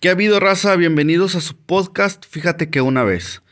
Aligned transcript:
¿Qué 0.00 0.08
ha 0.08 0.12
habido, 0.12 0.40
raza? 0.40 0.76
Bienvenidos 0.76 1.34
a 1.34 1.42
su 1.42 1.54
podcast. 1.54 2.24
Fíjate 2.26 2.70
que 2.70 2.80
una 2.80 3.04
vez. 3.04 3.42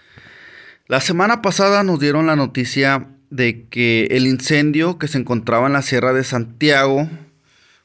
La 0.86 1.02
semana 1.02 1.42
pasada 1.42 1.82
nos 1.82 2.00
dieron 2.00 2.26
la 2.26 2.36
noticia 2.36 3.06
de 3.28 3.66
que 3.68 4.06
el 4.12 4.26
incendio 4.26 4.98
que 4.98 5.08
se 5.08 5.18
encontraba 5.18 5.66
en 5.66 5.74
la 5.74 5.82
Sierra 5.82 6.14
de 6.14 6.24
Santiago, 6.24 7.06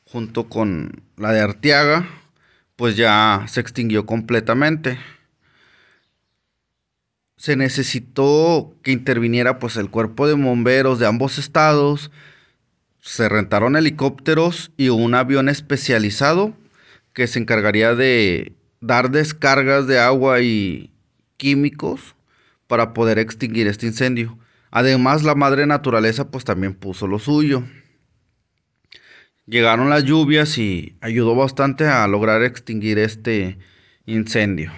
junto 0.05 0.47
con 0.47 1.04
la 1.18 1.34
de 1.34 1.41
Arteaga, 1.41 2.07
pues 2.78 2.95
ya 2.95 3.43
se 3.49 3.59
extinguió 3.59 4.05
completamente. 4.05 4.98
Se 7.36 7.57
necesitó 7.57 8.77
que 8.82 8.93
interviniera 8.93 9.59
pues 9.59 9.75
el 9.75 9.89
cuerpo 9.89 10.25
de 10.25 10.36
bomberos 10.36 11.00
de 11.00 11.05
ambos 11.05 11.38
estados. 11.38 12.11
Se 13.02 13.27
rentaron 13.27 13.75
helicópteros 13.75 14.71
y 14.77 14.88
un 14.88 15.16
avión 15.16 15.50
especializado 15.50 16.55
que 17.14 17.27
se 17.27 17.39
encargaría 17.39 17.95
de 17.95 18.54
dar 18.82 19.11
descargas 19.11 19.87
de 19.87 20.00
agua 20.00 20.42
y 20.42 20.92
químicos 21.37 22.15
para 22.68 22.93
poder 22.93 23.20
extinguir 23.20 23.68
este 23.68 23.86
incendio. 23.86 24.37
Además, 24.71 25.23
la 25.23 25.36
madre 25.36 25.65
naturaleza 25.68 26.32
pues 26.32 26.43
también 26.43 26.73
puso 26.73 27.07
lo 27.07 27.20
suyo. 27.20 27.64
Llegaron 29.46 29.89
las 29.89 30.04
lluvias 30.06 30.57
y 30.57 30.97
ayudó 31.01 31.36
bastante 31.36 31.86
a 31.86 32.08
lograr 32.08 32.44
extinguir 32.44 32.97
este 32.97 33.58
incendio. 34.06 34.72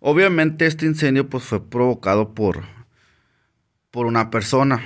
Obviamente 0.00 0.66
este 0.66 0.84
incendio 0.84 1.30
pues 1.30 1.44
fue 1.44 1.66
provocado 1.70 2.34
por 2.34 2.64
por 3.90 4.06
una 4.06 4.28
persona 4.28 4.82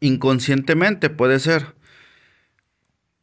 inconscientemente 0.00 1.10
puede 1.10 1.38
ser. 1.38 1.77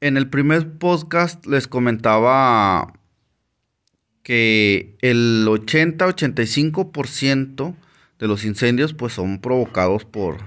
En 0.02 0.18
el 0.18 0.30
primer 0.30 0.78
podcast 0.78 1.46
les 1.46 1.68
comentaba 1.68 2.94
que 4.24 4.98
el 5.02 5.46
80-85% 5.48 7.76
de 8.20 8.28
los 8.28 8.44
incendios 8.44 8.94
pues 8.94 9.14
son 9.14 9.40
provocados 9.40 10.04
por, 10.06 10.38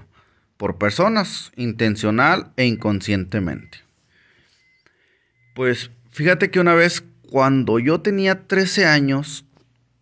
por 0.56 0.78
personas, 0.78 1.52
intencional 1.56 2.52
e 2.56 2.66
inconscientemente. 2.66 3.78
Pues 5.54 5.90
fíjate 6.10 6.50
que 6.50 6.60
una 6.60 6.74
vez 6.74 7.04
cuando 7.30 7.78
yo 7.78 8.00
tenía 8.00 8.46
13 8.46 8.86
años 8.86 9.44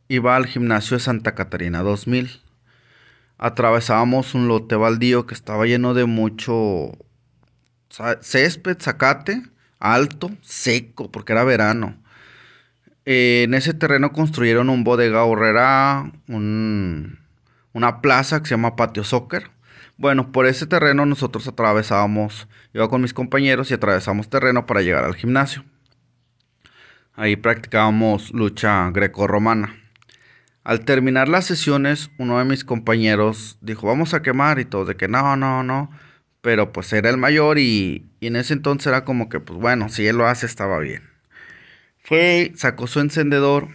iba 0.09 0.37
al 0.37 0.47
gimnasio 0.47 0.97
de 0.97 1.03
Santa 1.03 1.35
Catarina 1.35 1.83
2000. 1.83 2.41
Atravesábamos 3.39 4.35
un 4.35 4.49
lote 4.49 4.77
baldío 4.77 5.27
que 5.27 5.35
estaba 5.35 5.67
lleno 5.67 5.95
de 5.95 6.07
mucho 6.07 6.93
césped, 8.21 8.79
zacate, 8.81 9.43
alto, 9.79 10.31
seco, 10.43 11.11
porque 11.11 11.33
era 11.33 11.45
verano. 11.45 11.97
Eh, 13.05 13.45
en 13.45 13.55
ese 13.55 13.73
terreno 13.73 14.13
construyeron 14.13 14.69
un 14.69 14.85
bodega 14.85 15.25
horrera, 15.25 16.13
una 16.27 18.01
plaza 18.01 18.41
que 18.41 18.49
se 18.49 18.55
llama 18.55 18.77
Patio 18.77 19.05
Soccer. 19.05 19.51
Bueno, 19.97 20.33
por 20.33 20.47
ese 20.47 20.67
terreno 20.67 21.07
nosotros 21.07 21.47
atravesábamos, 21.49 22.49
iba 22.75 22.91
con 22.91 23.01
mis 23.01 23.15
compañeros 23.15 23.71
y 23.71 23.75
atravesamos 23.75 24.29
terreno 24.29 24.67
para 24.67 24.83
llegar 24.83 25.05
al 25.05 25.15
gimnasio. 25.15 25.65
Ahí 27.15 27.37
practicábamos 27.37 28.33
lucha 28.33 28.91
greco-romana. 28.91 29.75
Al 30.65 30.85
terminar 30.85 31.29
las 31.29 31.47
sesiones, 31.47 32.11
uno 32.19 32.39
de 32.39 32.45
mis 32.45 32.65
compañeros 32.65 33.57
dijo, 33.63 33.87
vamos 33.87 34.13
a 34.13 34.21
quemar 34.21 34.59
y 34.59 34.65
todos 34.65 34.89
de 34.89 34.97
que 34.97 35.09
no, 35.09 35.37
no, 35.37 35.63
no 35.63 35.91
pero 36.47 36.71
pues 36.73 36.93
era 36.93 37.11
el 37.11 37.17
mayor 37.17 37.59
y, 37.59 38.07
en 38.21 38.37
ese 38.37 38.53
entonces 38.53 38.87
era 38.87 39.05
como 39.05 39.29
que, 39.29 39.41
pues 39.41 39.59
bueno, 39.59 39.89
si 39.89 40.07
él 40.07 40.17
lo 40.17 40.29
hace 40.29 40.47
estaba 40.47 40.79
bien. 40.79 41.03
Fue, 41.99 42.53
sacó 42.55 42.87
su 42.87 43.01
encendedor, 43.01 43.71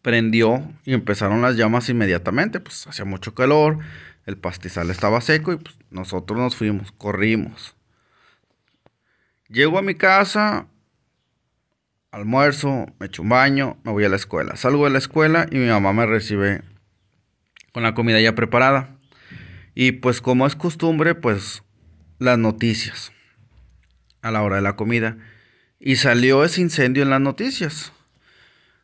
prendió 0.00 0.72
y 0.86 0.94
empezaron 0.94 1.42
las 1.42 1.56
llamas 1.56 1.90
inmediatamente, 1.90 2.60
pues 2.60 2.86
hacía 2.86 3.04
mucho 3.04 3.34
calor, 3.34 3.78
el 4.24 4.38
pastizal 4.38 4.88
estaba 4.88 5.20
seco 5.20 5.52
y 5.52 5.58
pues 5.58 5.76
nosotros 5.90 6.38
nos 6.38 6.56
fuimos, 6.56 6.92
corrimos. 6.92 7.76
Llego 9.50 9.78
a 9.78 9.82
mi 9.82 9.96
casa, 9.96 10.66
almuerzo, 12.10 12.86
me 12.98 13.04
echo 13.04 13.20
un 13.20 13.28
baño, 13.28 13.76
me 13.84 13.92
voy 13.92 14.06
a 14.06 14.08
la 14.08 14.16
escuela. 14.16 14.56
Salgo 14.56 14.86
de 14.86 14.92
la 14.92 14.98
escuela 14.98 15.46
y 15.50 15.58
mi 15.58 15.68
mamá 15.68 15.92
me 15.92 16.06
recibe 16.06 16.62
con 17.72 17.82
la 17.82 17.92
comida 17.92 18.18
ya 18.18 18.34
preparada. 18.34 18.97
Y 19.80 19.92
pues 19.92 20.20
como 20.20 20.44
es 20.44 20.56
costumbre, 20.56 21.14
pues 21.14 21.62
las 22.18 22.36
noticias 22.36 23.12
a 24.22 24.32
la 24.32 24.42
hora 24.42 24.56
de 24.56 24.62
la 24.62 24.74
comida. 24.74 25.18
Y 25.78 25.94
salió 25.94 26.42
ese 26.42 26.62
incendio 26.62 27.04
en 27.04 27.10
las 27.10 27.20
noticias, 27.20 27.92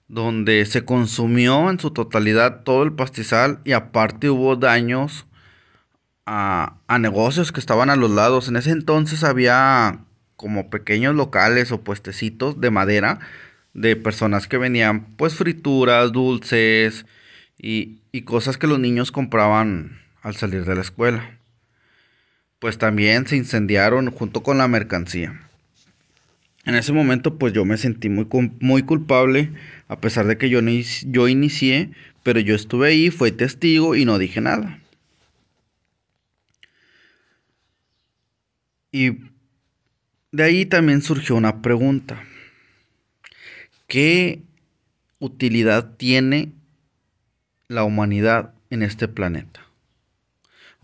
donde 0.06 0.64
se 0.66 0.84
consumió 0.84 1.68
en 1.68 1.80
su 1.80 1.90
totalidad 1.90 2.62
todo 2.62 2.84
el 2.84 2.92
pastizal 2.92 3.58
y 3.64 3.72
aparte 3.72 4.30
hubo 4.30 4.54
daños 4.54 5.26
a, 6.26 6.76
a 6.86 6.98
negocios 7.00 7.50
que 7.50 7.58
estaban 7.58 7.90
a 7.90 7.96
los 7.96 8.12
lados. 8.12 8.46
En 8.46 8.54
ese 8.54 8.70
entonces 8.70 9.24
había 9.24 9.98
como 10.36 10.70
pequeños 10.70 11.16
locales 11.16 11.72
o 11.72 11.82
puestecitos 11.82 12.60
de 12.60 12.70
madera 12.70 13.18
de 13.72 13.96
personas 13.96 14.46
que 14.46 14.58
venían 14.58 15.16
pues 15.16 15.34
frituras, 15.34 16.12
dulces 16.12 17.04
y, 17.58 17.98
y 18.12 18.22
cosas 18.22 18.58
que 18.58 18.68
los 18.68 18.78
niños 18.78 19.10
compraban 19.10 20.03
al 20.24 20.34
salir 20.34 20.64
de 20.64 20.74
la 20.74 20.80
escuela. 20.80 21.38
Pues 22.58 22.78
también 22.78 23.26
se 23.28 23.36
incendiaron 23.36 24.10
junto 24.10 24.42
con 24.42 24.58
la 24.58 24.66
mercancía. 24.66 25.48
En 26.64 26.74
ese 26.74 26.92
momento 26.92 27.38
pues 27.38 27.52
yo 27.52 27.64
me 27.66 27.76
sentí 27.76 28.08
muy, 28.08 28.26
muy 28.58 28.82
culpable, 28.82 29.52
a 29.86 30.00
pesar 30.00 30.26
de 30.26 30.38
que 30.38 30.48
yo, 30.48 30.60
yo 30.60 31.28
inicié, 31.28 31.90
pero 32.22 32.40
yo 32.40 32.54
estuve 32.54 32.88
ahí, 32.88 33.10
fui 33.10 33.32
testigo 33.32 33.94
y 33.94 34.06
no 34.06 34.18
dije 34.18 34.40
nada. 34.40 34.80
Y 38.90 39.18
de 40.32 40.42
ahí 40.42 40.64
también 40.64 41.02
surgió 41.02 41.36
una 41.36 41.60
pregunta. 41.60 42.24
¿Qué 43.88 44.40
utilidad 45.18 45.96
tiene 45.96 46.52
la 47.68 47.84
humanidad 47.84 48.54
en 48.70 48.82
este 48.82 49.06
planeta? 49.06 49.73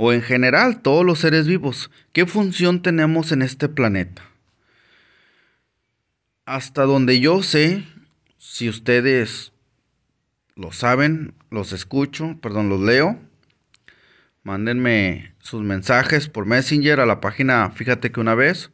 O 0.03 0.15
en 0.15 0.23
general 0.23 0.81
todos 0.81 1.05
los 1.05 1.19
seres 1.19 1.47
vivos, 1.47 1.91
¿qué 2.15 2.25
función 2.25 2.81
tenemos 2.81 3.33
en 3.33 3.43
este 3.43 3.69
planeta? 3.69 4.23
Hasta 6.47 6.85
donde 6.85 7.21
yo 7.21 7.43
sé, 7.43 7.85
si 8.39 8.71
ustedes 8.71 9.53
lo 10.57 10.73
saben, 10.73 11.35
los 11.51 11.75
escucho, 11.75 12.39
perdón, 12.41 12.71
los 12.71 12.81
leo, 12.81 13.21
mándenme 14.43 15.35
sus 15.39 15.63
mensajes 15.63 16.31
por 16.31 16.47
Messenger 16.47 17.01
a 17.01 17.05
la 17.05 17.21
página 17.21 17.71
Fíjate 17.73 18.11
que 18.11 18.21
una 18.21 18.35
vez 18.35 18.71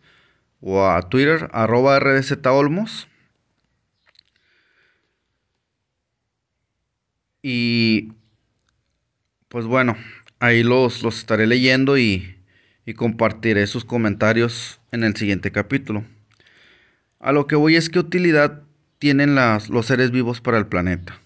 o 0.61 0.87
a 0.87 1.09
Twitter 1.09 1.51
arroba. 1.53 1.99
Y 7.43 8.13
pues 9.49 9.67
bueno, 9.67 9.97
Ahí 10.39 10.63
los, 10.63 11.03
los 11.03 11.19
estaré 11.19 11.47
leyendo 11.47 11.97
y, 11.97 12.37
y 12.85 12.93
compartiré 12.93 13.67
sus 13.67 13.87
comentarios 13.87 14.81
en 14.93 15.03
el 15.03 15.17
siguiente 15.17 15.51
capítulo. 15.51 16.05
A 17.21 17.33
lo 17.33 17.47
que 17.47 17.57
voy 17.57 17.77
es 17.77 17.89
qué 17.89 17.99
utilidad 17.99 18.63
tienen 18.99 19.35
las, 19.35 19.71
los 19.71 19.87
seres 19.87 20.11
vivos 20.11 20.43
para 20.43 20.59
el 20.59 20.67
planeta. 20.67 21.19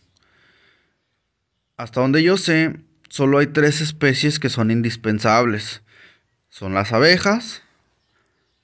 Hasta 1.77 2.01
donde 2.01 2.23
yo 2.23 2.37
sé, 2.37 2.77
solo 3.09 3.39
hay 3.39 3.49
tres 3.49 3.81
especies 3.81 4.39
que 4.39 4.49
son 4.49 4.71
indispensables. 4.71 5.83
Son 6.49 6.73
las 6.73 6.93
abejas, 6.93 7.63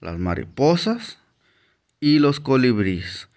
las 0.01 0.17
mariposas 0.17 1.19
y 1.99 2.21
los 2.21 2.39
colibríes. 2.39 3.29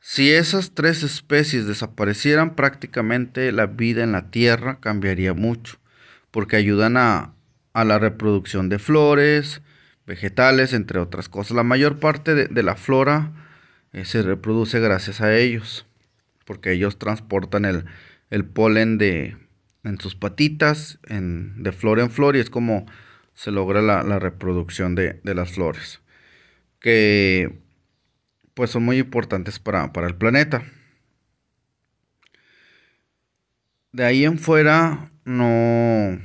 Si 0.00 0.32
esas 0.32 0.72
tres 0.72 1.04
especies 1.04 1.68
desaparecieran, 1.68 2.56
prácticamente 2.56 3.52
la 3.52 3.66
vida 3.66 4.02
en 4.02 4.10
la 4.10 4.32
Tierra 4.32 4.80
cambiaría 4.80 5.32
mucho 5.32 5.78
porque 6.34 6.56
ayudan 6.56 6.96
a, 6.96 7.36
la 7.74 7.98
reproducción 8.00 8.68
de 8.68 8.80
flores, 8.80 9.62
vegetales, 10.04 10.72
entre 10.72 10.98
otras 10.98 11.28
cosas. 11.28 11.54
La 11.54 11.62
mayor 11.62 12.00
parte 12.00 12.34
de, 12.34 12.62
la 12.64 12.74
flora 12.74 13.30
eh, 13.92 14.04
se 14.04 14.20
reproduce 14.20 14.80
gracias 14.80 15.20
a 15.20 15.36
ellos, 15.36 15.86
porque 16.44 16.72
ellos 16.72 16.98
transportan 16.98 17.64
el, 17.64 18.44
polen 18.46 18.98
de, 18.98 19.36
en 19.84 20.00
sus 20.00 20.16
patitas, 20.16 20.98
de 21.08 21.70
flor 21.70 22.00
en 22.00 22.10
flor, 22.10 22.34
y 22.34 22.40
es 22.40 22.50
como 22.50 22.84
se 23.34 23.52
logra 23.52 23.80
la, 23.80 24.18
reproducción 24.18 24.96
de, 24.96 25.20
las 25.22 25.52
flores, 25.52 26.00
que 26.80 27.60
pues 28.54 28.70
son 28.70 28.84
muy 28.84 28.98
importantes 28.98 29.60
para, 29.60 29.92
para 29.92 30.08
el 30.08 30.16
planeta. 30.16 30.64
De 33.92 34.04
ahí 34.04 34.24
en 34.24 34.36
fuera, 34.40 35.12
no 35.24 36.20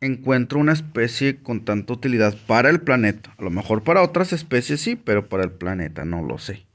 encuentro 0.00 0.58
una 0.58 0.72
especie 0.72 1.42
con 1.42 1.64
tanta 1.64 1.92
utilidad 1.92 2.36
para 2.46 2.70
el 2.70 2.80
planeta. 2.80 3.34
A 3.38 3.42
lo 3.42 3.50
mejor 3.50 3.84
para 3.84 4.02
otras 4.02 4.32
especies 4.32 4.80
sí, 4.80 4.96
pero 4.96 5.28
para 5.28 5.44
el 5.44 5.52
planeta 5.52 6.04
no 6.04 6.22
lo 6.22 6.38
sé. 6.38 6.66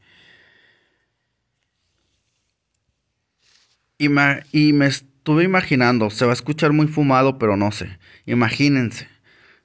Y 3.97 4.09
me, 4.09 4.43
y 4.51 4.73
me 4.73 4.87
estuve 4.87 5.43
imaginando, 5.43 6.09
se 6.09 6.25
va 6.25 6.31
a 6.31 6.35
escuchar 6.35 6.73
muy 6.73 6.87
fumado, 6.87 7.39
pero 7.39 7.57
no 7.57 7.71
sé. 7.71 7.97
Imagínense 8.25 9.07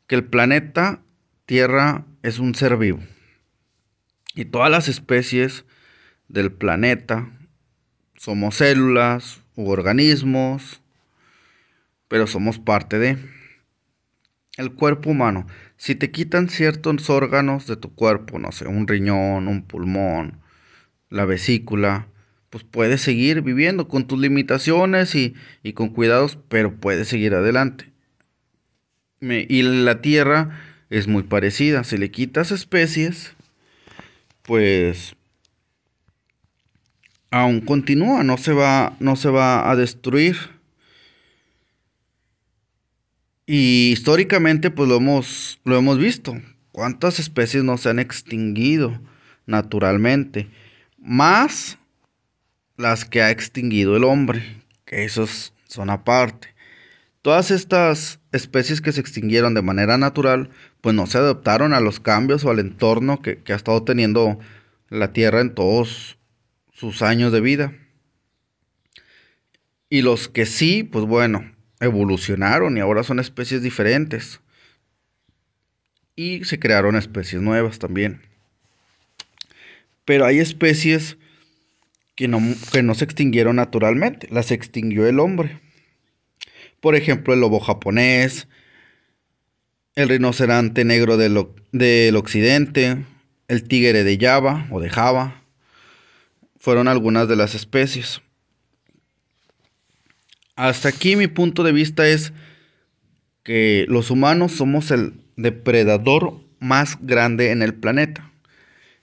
que 0.06 0.14
el 0.14 0.24
planeta 0.24 1.02
Tierra 1.46 2.06
es 2.22 2.38
un 2.38 2.54
ser 2.54 2.76
vivo. 2.76 3.00
Y 4.34 4.44
todas 4.44 4.70
las 4.70 4.88
especies 4.88 5.64
del 6.28 6.52
planeta 6.52 7.28
somos 8.16 8.56
células 8.56 9.40
u 9.56 9.68
organismos, 9.68 10.79
pero 12.10 12.26
somos 12.26 12.58
parte 12.58 12.98
de 12.98 13.16
el 14.56 14.72
cuerpo 14.72 15.10
humano. 15.10 15.46
Si 15.76 15.94
te 15.94 16.10
quitan 16.10 16.48
ciertos 16.48 17.08
órganos 17.08 17.68
de 17.68 17.76
tu 17.76 17.94
cuerpo, 17.94 18.40
no 18.40 18.50
sé, 18.50 18.66
un 18.66 18.88
riñón, 18.88 19.46
un 19.46 19.62
pulmón, 19.62 20.40
la 21.08 21.24
vesícula, 21.24 22.08
pues 22.50 22.64
puedes 22.64 23.00
seguir 23.00 23.42
viviendo 23.42 23.86
con 23.86 24.08
tus 24.08 24.18
limitaciones 24.18 25.14
y, 25.14 25.34
con 25.72 25.90
cuidados, 25.90 26.36
pero 26.48 26.74
puedes 26.74 27.06
seguir 27.06 27.32
adelante. 27.32 27.92
y 29.20 29.62
la 29.62 30.02
Tierra 30.02 30.60
es 30.90 31.06
muy 31.06 31.22
parecida. 31.22 31.84
Si 31.84 31.96
le 31.96 32.10
quitas 32.10 32.50
especies, 32.50 33.34
pues 34.42 35.14
aún 37.30 37.60
continúa, 37.60 38.24
no 38.24 38.36
se 38.36 38.52
va, 38.52 38.96
no 38.98 39.14
se 39.14 39.30
va 39.30 39.70
a 39.70 39.76
destruir. 39.76 40.59
Y 43.52 43.90
históricamente, 43.90 44.70
pues 44.70 44.88
lo 44.88 44.98
hemos, 44.98 45.58
lo 45.64 45.76
hemos 45.76 45.98
visto. 45.98 46.40
¿Cuántas 46.70 47.18
especies 47.18 47.64
no 47.64 47.78
se 47.78 47.88
han 47.88 47.98
extinguido 47.98 49.00
naturalmente? 49.44 50.48
Más 50.98 51.76
las 52.76 53.04
que 53.04 53.22
ha 53.22 53.32
extinguido 53.32 53.96
el 53.96 54.04
hombre, 54.04 54.62
que 54.84 55.02
esos 55.02 55.52
son 55.66 55.90
aparte. 55.90 56.54
Todas 57.22 57.50
estas 57.50 58.20
especies 58.30 58.80
que 58.80 58.92
se 58.92 59.00
extinguieron 59.00 59.52
de 59.54 59.62
manera 59.62 59.98
natural, 59.98 60.50
pues 60.80 60.94
no 60.94 61.08
se 61.08 61.18
adaptaron 61.18 61.72
a 61.72 61.80
los 61.80 61.98
cambios 61.98 62.44
o 62.44 62.50
al 62.50 62.60
entorno 62.60 63.20
que, 63.20 63.42
ha 63.48 63.56
estado 63.56 63.82
teniendo 63.82 64.38
la 64.90 65.12
Tierra 65.12 65.40
en 65.40 65.56
todos 65.56 66.18
sus 66.72 67.02
años 67.02 67.32
de 67.32 67.40
vida. 67.40 67.72
Y 69.88 70.02
los 70.02 70.28
que 70.28 70.46
sí, 70.46 70.84
pues 70.84 71.04
bueno, 71.04 71.50
evolucionaron 71.80 72.76
y 72.76 72.80
ahora 72.80 73.02
son 73.02 73.18
especies 73.18 73.62
diferentes. 73.62 74.40
Y 76.14 76.44
se 76.44 76.58
crearon 76.58 76.96
especies 76.96 77.40
nuevas 77.40 77.78
también. 77.78 78.20
Pero 80.04 80.26
hay 80.26 80.38
especies 80.38 81.16
que 82.14 82.28
no, 82.28 82.40
que 82.72 82.82
no 82.82 82.94
se 82.94 83.04
extinguieron 83.04 83.56
naturalmente, 83.56 84.28
las 84.30 84.50
extinguió 84.50 85.06
el 85.06 85.18
hombre. 85.18 85.58
Por 86.80 86.94
ejemplo, 86.94 87.32
el 87.32 87.40
lobo 87.40 87.60
japonés, 87.60 88.46
el 89.94 90.08
rinoceronte 90.08 90.84
negro 90.84 91.16
del, 91.16 91.46
del 91.72 92.16
occidente, 92.16 93.04
el 93.48 93.64
tigre 93.64 94.04
de 94.04 94.18
Java 94.18 94.66
o 94.70 94.80
de 94.80 94.90
Java, 94.90 95.42
fueron 96.58 96.88
algunas 96.88 97.28
de 97.28 97.36
las 97.36 97.54
especies. 97.54 98.20
Hasta 100.60 100.90
aquí 100.90 101.16
mi 101.16 101.26
punto 101.26 101.62
de 101.62 101.72
vista 101.72 102.06
es 102.06 102.34
que 103.44 103.86
los 103.88 104.10
humanos 104.10 104.52
somos 104.52 104.90
el 104.90 105.14
depredador 105.36 106.34
más 106.58 106.98
grande 107.00 107.50
en 107.50 107.62
el 107.62 107.72
planeta. 107.72 108.30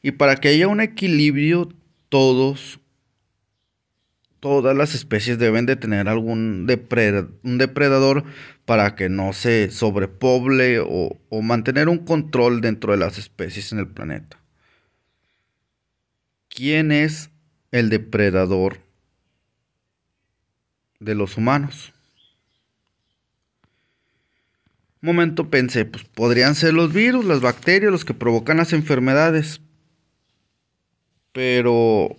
Y 0.04 0.12
para 0.12 0.36
que 0.36 0.50
haya 0.50 0.68
un 0.68 0.81
equilibrio, 0.81 1.69
todos 2.09 2.80
todas 4.39 4.77
las 4.77 4.94
especies 4.94 5.39
deben 5.39 5.65
de 5.65 5.75
tener 5.75 6.07
algún 6.07 6.68
un 7.42 7.57
depredador 7.57 8.24
para 8.65 8.95
que 8.95 9.10
no 9.10 9.33
se 9.33 9.71
sobrepoble 9.71 10.77
o, 10.80 11.18
o 11.30 11.42
mantener 11.42 11.89
un 11.89 12.06
control 12.06 12.62
dentro 12.62 12.92
de 12.92 13.00
las 13.00 13.18
especies 13.18 13.71
en 13.71 13.80
el 13.80 13.88
planeta. 13.88 14.39
¿Quién 16.50 16.92
es 16.92 17.31
el 17.71 17.89
depredador 17.89 18.87
de 21.00 21.16
los 21.16 21.38
humanos? 21.38 21.94
Un 25.02 25.08
momento 25.08 25.50
pensé, 25.50 25.86
pues 25.86 26.04
podrían 26.04 26.56
ser 26.56 26.74
los 26.74 26.92
virus, 26.92 27.26
las 27.26 27.42
bacterias, 27.42 27.92
los 27.92 28.06
que 28.06 28.14
provocan 28.14 28.58
las 28.58 28.74
enfermedades. 28.74 29.62
Pero 31.32 32.18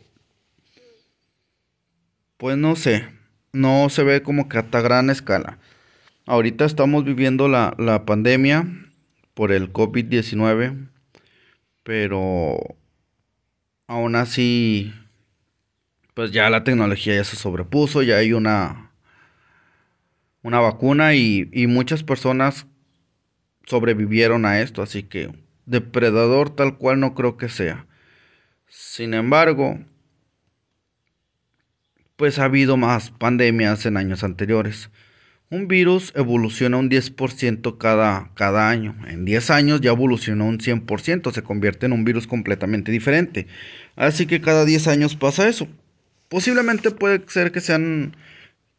pues 2.38 2.56
no 2.56 2.76
sé, 2.76 3.04
no 3.52 3.88
se 3.90 4.04
ve 4.04 4.22
como 4.22 4.48
que 4.48 4.58
a 4.58 4.62
gran 4.62 5.10
escala. 5.10 5.58
Ahorita 6.24 6.64
estamos 6.64 7.04
viviendo 7.04 7.48
la, 7.48 8.04
pandemia 8.06 8.66
por 9.34 9.50
el 9.50 9.72
COVID-19, 9.72 10.88
pero 11.82 12.58
aún 13.88 14.14
así, 14.14 14.94
pues 16.18 16.32
ya 16.32 16.50
la 16.50 16.64
tecnología 16.64 17.14
ya 17.14 17.22
se 17.22 17.36
sobrepuso, 17.36 18.02
ya 18.02 18.16
hay 18.16 18.32
una, 18.32 18.90
una 20.42 20.58
vacuna 20.58 21.14
y, 21.14 21.48
y 21.52 21.68
muchas 21.68 22.02
personas 22.02 22.66
sobrevivieron 23.66 24.44
a 24.44 24.60
esto, 24.60 24.82
así 24.82 25.04
que 25.04 25.30
depredador 25.64 26.50
tal 26.50 26.76
cual 26.76 26.98
no 26.98 27.14
creo 27.14 27.36
que 27.36 27.48
sea. 27.48 27.86
Sin 28.66 29.14
embargo, 29.14 29.78
pues 32.16 32.40
ha 32.40 32.46
habido 32.46 32.76
más 32.76 33.12
pandemias 33.12 33.86
en 33.86 33.96
años 33.96 34.24
anteriores. 34.24 34.90
Un 35.50 35.68
virus 35.68 36.12
evoluciona 36.16 36.78
un 36.78 36.90
10% 36.90 37.78
cada, 37.78 38.32
cada 38.34 38.68
año. 38.68 38.96
En 39.06 39.24
10 39.24 39.50
años 39.50 39.80
ya 39.82 39.90
evolucionó 39.90 40.46
un 40.46 40.58
100%, 40.58 41.30
se 41.32 41.42
convierte 41.44 41.86
en 41.86 41.92
un 41.92 42.04
virus 42.04 42.26
completamente 42.26 42.90
diferente. 42.90 43.46
Así 43.94 44.26
que 44.26 44.40
cada 44.40 44.64
10 44.64 44.88
años 44.88 45.14
pasa 45.14 45.48
eso. 45.48 45.68
Posiblemente 46.28 46.90
puede 46.90 47.22
ser 47.28 47.52
que 47.52 47.60
sean, 47.60 48.16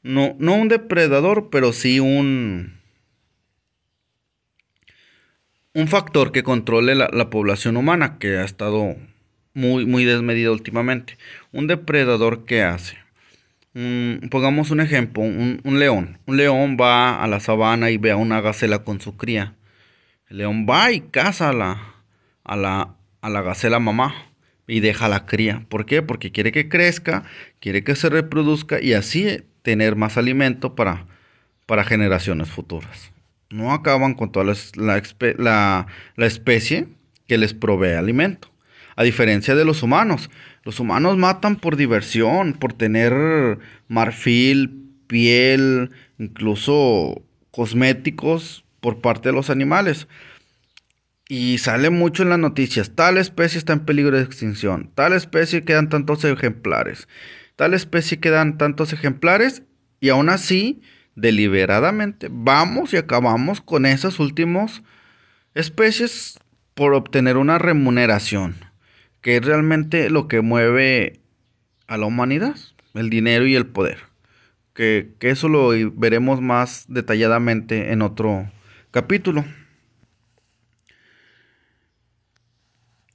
no, 0.03 0.35
no 0.39 0.53
un 0.55 0.67
depredador, 0.67 1.49
pero 1.49 1.73
sí 1.73 1.99
un, 1.99 2.79
un 5.73 5.87
factor 5.87 6.31
que 6.31 6.43
controle 6.43 6.95
la, 6.95 7.09
la 7.11 7.29
población 7.29 7.77
humana, 7.77 8.17
que 8.19 8.37
ha 8.37 8.45
estado 8.45 8.95
muy, 9.53 9.85
muy 9.85 10.05
desmedida 10.05 10.51
últimamente. 10.51 11.17
Un 11.51 11.67
depredador 11.67 12.45
que 12.45 12.63
hace 12.63 12.97
pongamos 14.29 14.71
un 14.71 14.79
ejemplo, 14.79 15.23
un, 15.23 15.79
león. 15.79 16.17
Un 16.25 16.37
león 16.37 16.77
va 16.79 17.21
a 17.21 17.27
la 17.27 17.39
sabana 17.39 17.89
y 17.91 17.97
ve 17.97 18.11
a 18.11 18.17
una 18.17 18.41
gacela 18.41 18.79
con 18.79 18.99
su 18.99 19.15
cría. 19.15 19.55
El 20.27 20.37
león 20.37 20.65
va 20.69 20.91
y 20.91 21.01
caza 21.01 21.53
la, 21.53 21.95
a 22.43 22.55
la, 22.55 22.95
a 23.21 23.29
la 23.29 23.41
gacela 23.41 23.79
mamá 23.79 24.28
y 24.69 24.79
deja 24.79 25.09
la 25.09 25.25
cría. 25.25 25.65
¿Por 25.67 25.85
qué? 25.85 26.01
Porque 26.01 26.31
quiere 26.31 26.51
que 26.51 26.69
crezca, 26.69 27.23
quiere 27.59 27.83
que 27.83 27.95
se 27.95 28.09
reproduzca 28.09 28.79
y 28.81 28.93
así 28.93 29.43
tener 29.63 29.95
más 29.95 30.17
alimento 30.17 30.75
para, 30.75 31.05
para 31.65 31.83
generaciones 31.83 32.49
futuras. 32.49 33.11
No 33.49 33.73
acaban 33.73 34.13
con 34.13 34.31
toda 34.31 34.45
la, 34.45 35.01
la, 35.37 35.87
la 36.15 36.25
especie 36.25 36.87
que 37.27 37.37
les 37.37 37.53
provee 37.53 37.93
alimento. 37.93 38.49
A 38.95 39.03
diferencia 39.03 39.55
de 39.55 39.65
los 39.65 39.81
humanos, 39.81 40.29
los 40.63 40.79
humanos 40.79 41.17
matan 41.17 41.55
por 41.55 41.75
diversión, 41.75 42.53
por 42.53 42.73
tener 42.73 43.57
marfil, 43.87 44.85
piel, 45.07 45.89
incluso 46.19 47.23
cosméticos 47.51 48.63
por 48.81 49.01
parte 49.01 49.29
de 49.29 49.33
los 49.33 49.49
animales. 49.49 50.07
Y 51.31 51.59
sale 51.59 51.91
mucho 51.91 52.23
en 52.23 52.29
las 52.29 52.39
noticias, 52.39 52.95
tal 52.95 53.19
especie 53.19 53.59
está 53.59 53.73
en 53.73 53.85
peligro 53.85 54.17
de 54.17 54.23
extinción, 54.23 54.89
tal 54.95 55.13
especie 55.13 55.63
quedan 55.63 55.87
tantos 55.87 56.25
ejemplares, 56.25 57.07
tal 57.55 57.75
especie 57.75 58.19
quedan 58.19 58.57
tantos 58.57 58.93
ejemplares 58.93 59.61
y 59.99 60.09
aún 60.09 60.29
así, 60.29 60.81
deliberadamente, 61.13 62.29
vamos 62.31 62.95
y 62.95 62.97
acabamos 62.97 63.61
con 63.61 63.85
esas 63.85 64.19
últimas 64.19 64.81
especies 65.53 66.39
por 66.73 66.95
obtener 66.95 67.37
una 67.37 67.59
remuneración 67.59 68.55
que 69.21 69.37
es 69.37 69.45
realmente 69.45 70.09
lo 70.09 70.27
que 70.27 70.41
mueve 70.41 71.19
a 71.85 71.97
la 71.97 72.07
humanidad, 72.07 72.55
el 72.95 73.11
dinero 73.11 73.45
y 73.45 73.55
el 73.55 73.67
poder. 73.67 73.99
Que, 74.73 75.13
que 75.19 75.29
eso 75.29 75.47
lo 75.47 75.69
veremos 75.93 76.41
más 76.41 76.85
detalladamente 76.87 77.91
en 77.91 78.01
otro 78.01 78.49
capítulo. 78.89 79.45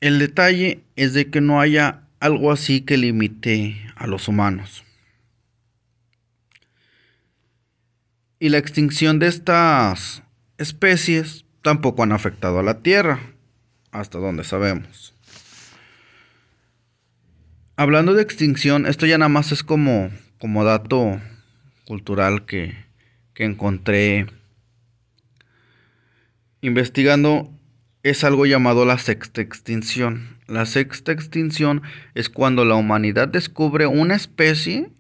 El 0.04 0.18
detalle 0.18 0.84
es 0.96 1.14
de 1.14 1.30
que 1.30 1.40
no 1.40 1.60
haya 1.60 2.02
algo 2.20 2.52
así 2.52 2.82
que 2.82 2.98
limite 2.98 3.80
a 3.96 4.06
los 4.06 4.28
humanos. 4.28 4.84
Y 8.38 8.50
la 8.50 8.58
extinción 8.58 9.18
de 9.18 9.28
estas 9.28 10.22
especies 10.58 11.46
tampoco 11.62 12.02
han 12.02 12.12
afectado 12.12 12.58
a 12.58 12.62
la 12.62 12.82
Tierra, 12.82 13.18
hasta 13.92 14.18
donde 14.18 14.44
sabemos 14.44 15.14
hablando 17.76 18.14
de 18.14 18.22
extinción, 18.22 18.86
esto 18.86 19.06
ya 19.06 19.18
nada 19.18 19.28
más 19.28 19.52
es 19.52 19.62
como, 19.62 20.10
como 20.38 20.64
dato 20.64 21.20
cultural 21.86 22.46
que, 22.46 22.74
que 23.34 23.44
encontré 23.44 24.26
investigando 26.60 27.50
es 28.04 28.22
algo 28.22 28.44
llamado 28.44 28.84
la 28.84 28.98
sexta 28.98 29.40
extinción. 29.40 30.36
La 30.46 30.66
sexta 30.66 31.10
extinción 31.10 31.82
es 32.14 32.28
cuando 32.28 32.66
la 32.66 32.74
humanidad 32.74 33.28
descubre 33.28 33.86
una 33.86 34.14
especie, 34.14 34.90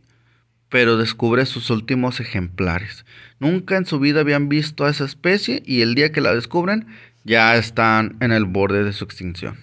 pero 0.70 0.96
descubre 0.96 1.44
sus 1.44 1.68
últimos 1.68 2.18
ejemplares. 2.18 3.04
Nunca 3.38 3.76
en 3.76 3.84
su 3.84 4.00
vida 4.00 4.20
habían 4.20 4.48
visto 4.48 4.86
a 4.86 4.90
esa 4.90 5.04
especie 5.04 5.62
y 5.66 5.82
el 5.82 5.94
día 5.94 6.12
que 6.12 6.22
la 6.22 6.34
descubren 6.34 6.86
ya 7.24 7.54
están 7.56 8.16
en 8.20 8.32
el 8.32 8.46
borde 8.46 8.84
de 8.84 8.94
su 8.94 9.04
extinción. 9.04 9.58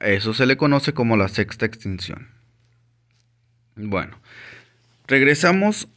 Eso 0.00 0.32
se 0.32 0.46
le 0.46 0.56
conoce 0.56 0.94
como 0.94 1.16
la 1.16 1.26
sexta 1.26 1.66
extinción. 1.66 2.28
Bueno, 3.74 4.16
regresamos 5.08 5.88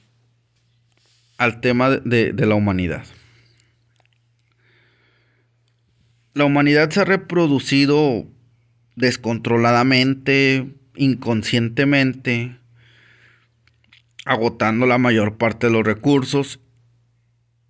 al 1.38 1.62
tema 1.62 1.92
de, 1.92 2.34
de 2.34 2.46
la 2.48 2.56
humanidad. 2.56 3.06
La 6.38 6.46
humanidad 6.46 6.92
se 6.92 7.02
ha 7.02 7.04
reproducido 7.04 8.28
descontroladamente, 8.96 10.72
inconscientemente, 10.96 12.60
agotando 14.24 14.86
la 14.86 15.00
mayor 15.00 15.38
parte 15.38 15.66
de 15.66 15.74
los 15.74 15.84
recursos 15.84 16.60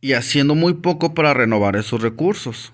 y 0.02 0.12
haciendo 0.12 0.54
muy 0.54 0.74
poco 0.74 1.14
para 1.14 1.34
renovar 1.34 1.78
esos 1.78 2.02
recursos. 2.02 2.74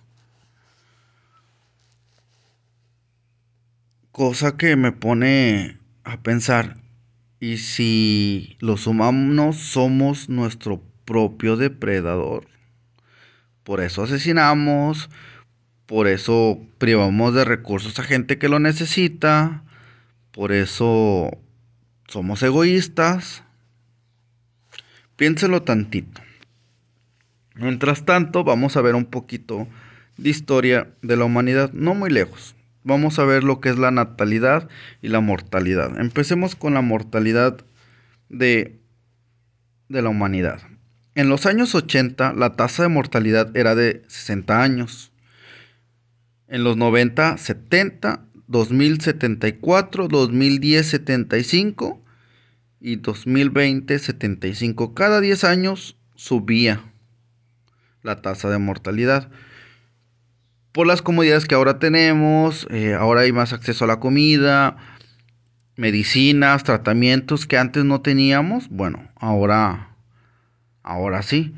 Cosa 4.12 4.58
que 4.58 4.76
me 4.76 4.94
pone 4.94 5.78
a 6.06 6.24
pensar, 6.24 6.78
¿y 7.40 7.58
si 7.58 8.58
los 8.60 8.88
humanos 8.88 9.58
somos 9.58 10.28
nuestro 10.28 10.82
propio 11.06 11.56
depredador? 11.56 12.48
Por 13.64 13.80
eso 13.80 14.02
asesinamos, 14.02 15.12
por 15.86 16.08
eso 16.08 16.60
privamos 16.78 17.34
de 17.34 17.44
recursos 17.44 18.00
a 18.00 18.04
gente 18.04 18.38
que 18.38 18.50
lo 18.50 18.60
necesita. 18.60 19.64
Por 20.32 20.52
eso 20.52 21.30
somos 22.08 22.42
egoístas. 22.42 23.44
Piénselo 25.16 25.62
tantito. 25.62 26.22
Mientras 27.56 28.06
tanto, 28.06 28.44
vamos 28.44 28.78
a 28.78 28.82
ver 28.82 28.96
un 28.96 29.06
poquito 29.06 29.68
de 30.18 30.30
historia 30.30 30.90
de 31.02 31.18
la 31.18 31.26
humanidad, 31.26 31.72
no 31.74 31.94
muy 31.94 32.10
lejos. 32.10 32.56
Vamos 32.84 33.20
a 33.20 33.26
ver 33.26 33.44
lo 33.44 33.62
que 33.62 33.70
es 33.70 33.78
la 33.78 33.92
natalidad 33.92 34.70
y 35.02 35.10
la 35.10 35.20
mortalidad. 35.20 36.00
Empecemos 36.00 36.56
con 36.56 36.74
la 36.74 36.82
mortalidad 36.82 37.64
de, 38.30 38.80
de 39.90 40.02
la 40.02 40.10
humanidad. 40.10 40.62
En 41.16 41.30
los 41.30 41.46
años 41.46 41.76
80, 41.76 42.34
la 42.34 42.56
tasa 42.56 42.84
de 42.84 42.90
mortalidad 42.90 43.56
era 43.56 43.76
de 43.76 44.02
60 44.08 44.64
años 44.64 45.13
en 46.54 46.64
los 46.64 46.78
90, 46.78 47.40
70, 47.40 48.26
2074, 48.46 50.08
2010, 50.08 50.86
75 50.88 52.00
y 52.80 52.98
2020, 52.98 53.98
75. 53.98 54.94
Cada 54.94 55.20
10 55.20 55.46
años 55.46 55.98
subía 56.14 56.84
la 58.04 58.22
tasa 58.22 58.52
de 58.52 58.60
mortalidad. 58.60 59.32
Por 60.74 60.86
las 60.86 61.02
comodidades 61.02 61.46
que 61.48 61.56
ahora 61.56 61.80
tenemos, 61.80 62.68
eh, 62.70 62.94
ahora 62.94 63.22
hay 63.22 63.32
más 63.32 63.52
acceso 63.52 63.86
a 63.86 63.88
la 63.88 64.00
comida, 64.00 64.78
medicinas, 65.76 66.64
tratamientos 66.64 67.48
que 67.48 67.58
antes 67.58 67.84
no 67.84 68.02
teníamos. 68.02 68.70
Bueno, 68.70 69.10
ahora, 69.16 69.96
ahora 70.84 71.24
sí. 71.24 71.56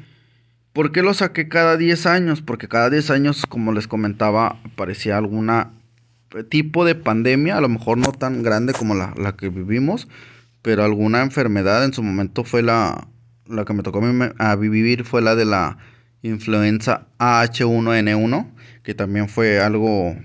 ¿Por 0.76 0.92
qué 0.92 1.04
lo 1.04 1.14
saqué 1.14 1.48
cada 1.48 1.78
10 1.78 2.06
años? 2.06 2.42
Porque 2.42 2.68
cada 2.68 2.90
10 2.90 3.10
años, 3.10 3.46
como 3.48 3.72
les 3.72 3.88
comentaba, 3.88 4.60
aparecía 4.66 5.18
alguna 5.18 5.72
tipo 6.50 6.84
de 6.84 6.96
pandemia, 6.96 7.56
a 7.56 7.62
lo 7.62 7.70
mejor 7.70 7.98
no 7.98 8.12
tan 8.12 8.44
grande 8.44 8.74
como 8.74 8.94
la, 8.94 9.14
que 9.38 9.48
vivimos, 9.48 10.10
pero 10.62 10.84
alguna 10.84 11.22
enfermedad 11.22 11.86
en 11.86 11.94
su 11.94 12.04
momento 12.04 12.44
fue 12.44 12.62
la, 12.62 13.08
la 13.48 13.64
que 13.64 13.72
me 13.72 13.84
tocó 13.84 14.02
a, 14.38 14.56
vivir 14.58 15.06
fue 15.06 15.22
la 15.22 15.38
de 15.38 15.46
la 15.46 15.78
influenza 16.24 17.08
H1N1, 17.20 18.52
que 18.84 18.94
también 18.94 19.30
fue 19.30 19.62
algo 19.62 20.18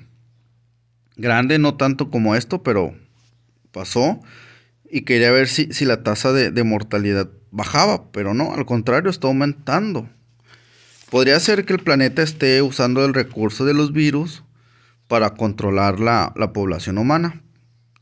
grande, 1.15 1.61
no 1.61 1.77
tanto 1.77 2.11
como 2.11 2.35
esto, 2.35 2.65
pero 2.65 2.93
pasó. 3.71 4.21
Y 4.91 5.03
quería 5.03 5.31
ver 5.31 5.47
si, 5.47 5.73
si 5.73 5.85
la 5.85 6.03
tasa 6.03 6.33
de, 6.33 6.51
de 6.51 6.65
mortalidad 6.65 7.31
bajaba, 7.53 8.11
pero 8.11 8.35
no, 8.35 8.53
al 8.53 8.67
contrario, 8.67 9.11
está 9.11 9.29
aumentando. 9.29 10.09
Podría 11.11 11.41
ser 11.41 11.67
que 11.67 11.73
el 11.73 11.81
planeta 11.81 12.23
esté 12.23 12.63
usando 12.63 13.05
el 13.05 13.15
recurso 13.15 13.65
de 13.65 13.75
los 13.75 13.93
virus 13.93 14.45
para 15.09 15.31
controlar 15.31 15.99
la, 15.99 16.33
población 16.55 16.99
humana. 16.99 17.43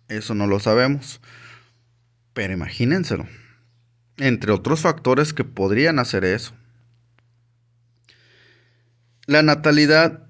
Eso 0.09 0.35
no 0.35 0.47
lo 0.47 0.61
sabemos. 0.61 1.23
Pero 2.35 2.53
imagínenselo. 2.53 3.27
Entre 4.19 4.53
otros 4.53 4.81
factores 4.81 5.33
que 5.33 5.43
podrían 5.43 5.99
hacer 5.99 6.27
eso. 6.27 6.53
La 9.25 9.43
natalidad 9.43 10.29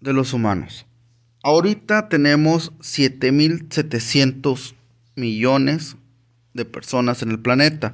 de 0.00 0.14
los 0.14 0.32
humanos. 0.32 0.86
Ahorita 1.42 2.08
tenemos 2.08 2.72
7.700 2.78 4.74
millones 5.16 5.96
de 6.54 6.64
personas 6.64 7.20
en 7.20 7.30
el 7.30 7.40
planeta, 7.40 7.92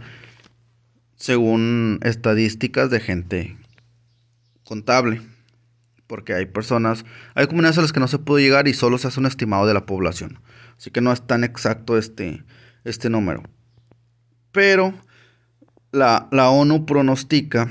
según 1.16 1.98
estadísticas 2.02 2.90
de 2.90 3.00
gente 3.00 3.59
contable. 4.70 5.20
Porque 6.06 6.32
hay 6.32 6.46
personas, 6.46 7.04
hay 7.34 7.48
comunidades 7.48 7.78
a 7.78 7.82
las 7.82 7.92
que 7.92 7.98
no 7.98 8.06
se 8.06 8.18
puede 8.18 8.44
llegar 8.44 8.68
y 8.68 8.74
solo 8.74 8.98
se 8.98 9.08
hace 9.08 9.18
un 9.18 9.26
estimado 9.26 9.66
de 9.66 9.74
la 9.74 9.84
población. 9.84 10.38
Así 10.78 10.92
que 10.92 11.00
no 11.00 11.12
es 11.12 11.26
tan 11.26 11.42
exacto 11.42 11.98
este, 11.98 12.44
este 12.84 13.10
número. 13.10 13.42
Pero 14.52 14.94
la, 15.90 16.28
ONU 16.30 16.86
pronostica 16.86 17.68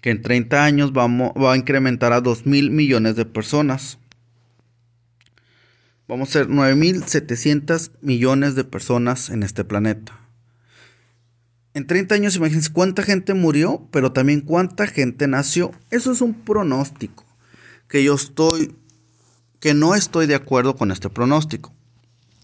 que 0.00 0.10
en 0.10 0.22
30 0.22 0.64
años 0.64 0.92
vamos, 0.92 1.32
va 1.32 1.52
a 1.52 1.56
incrementar 1.56 2.12
a 2.12 2.20
2 2.20 2.46
mil 2.46 2.72
millones 2.72 3.14
de 3.14 3.24
personas. 3.24 3.98
Vamos 6.08 6.30
a 6.30 6.32
ser 6.32 6.48
9.700 6.48 7.92
millones 8.00 8.56
de 8.56 8.64
personas 8.64 9.30
en 9.30 9.44
este 9.44 9.64
planeta. 9.64 10.17
En 11.78 11.86
30 11.86 12.16
años, 12.16 12.34
imagínense 12.34 12.72
cuánta 12.72 13.04
gente 13.04 13.34
murió, 13.34 13.86
pero 13.92 14.10
también 14.10 14.40
cuánta 14.40 14.88
gente 14.88 15.28
nació. 15.28 15.70
Eso 15.92 16.10
es 16.10 16.20
un 16.20 16.34
pronóstico 16.34 17.24
que 17.86 18.02
yo 18.02 18.16
estoy, 18.16 18.74
que 19.60 19.74
no 19.74 19.94
estoy 19.94 20.26
de 20.26 20.34
acuerdo 20.34 20.74
con 20.74 20.90
este 20.90 21.08
pronóstico. 21.08 21.72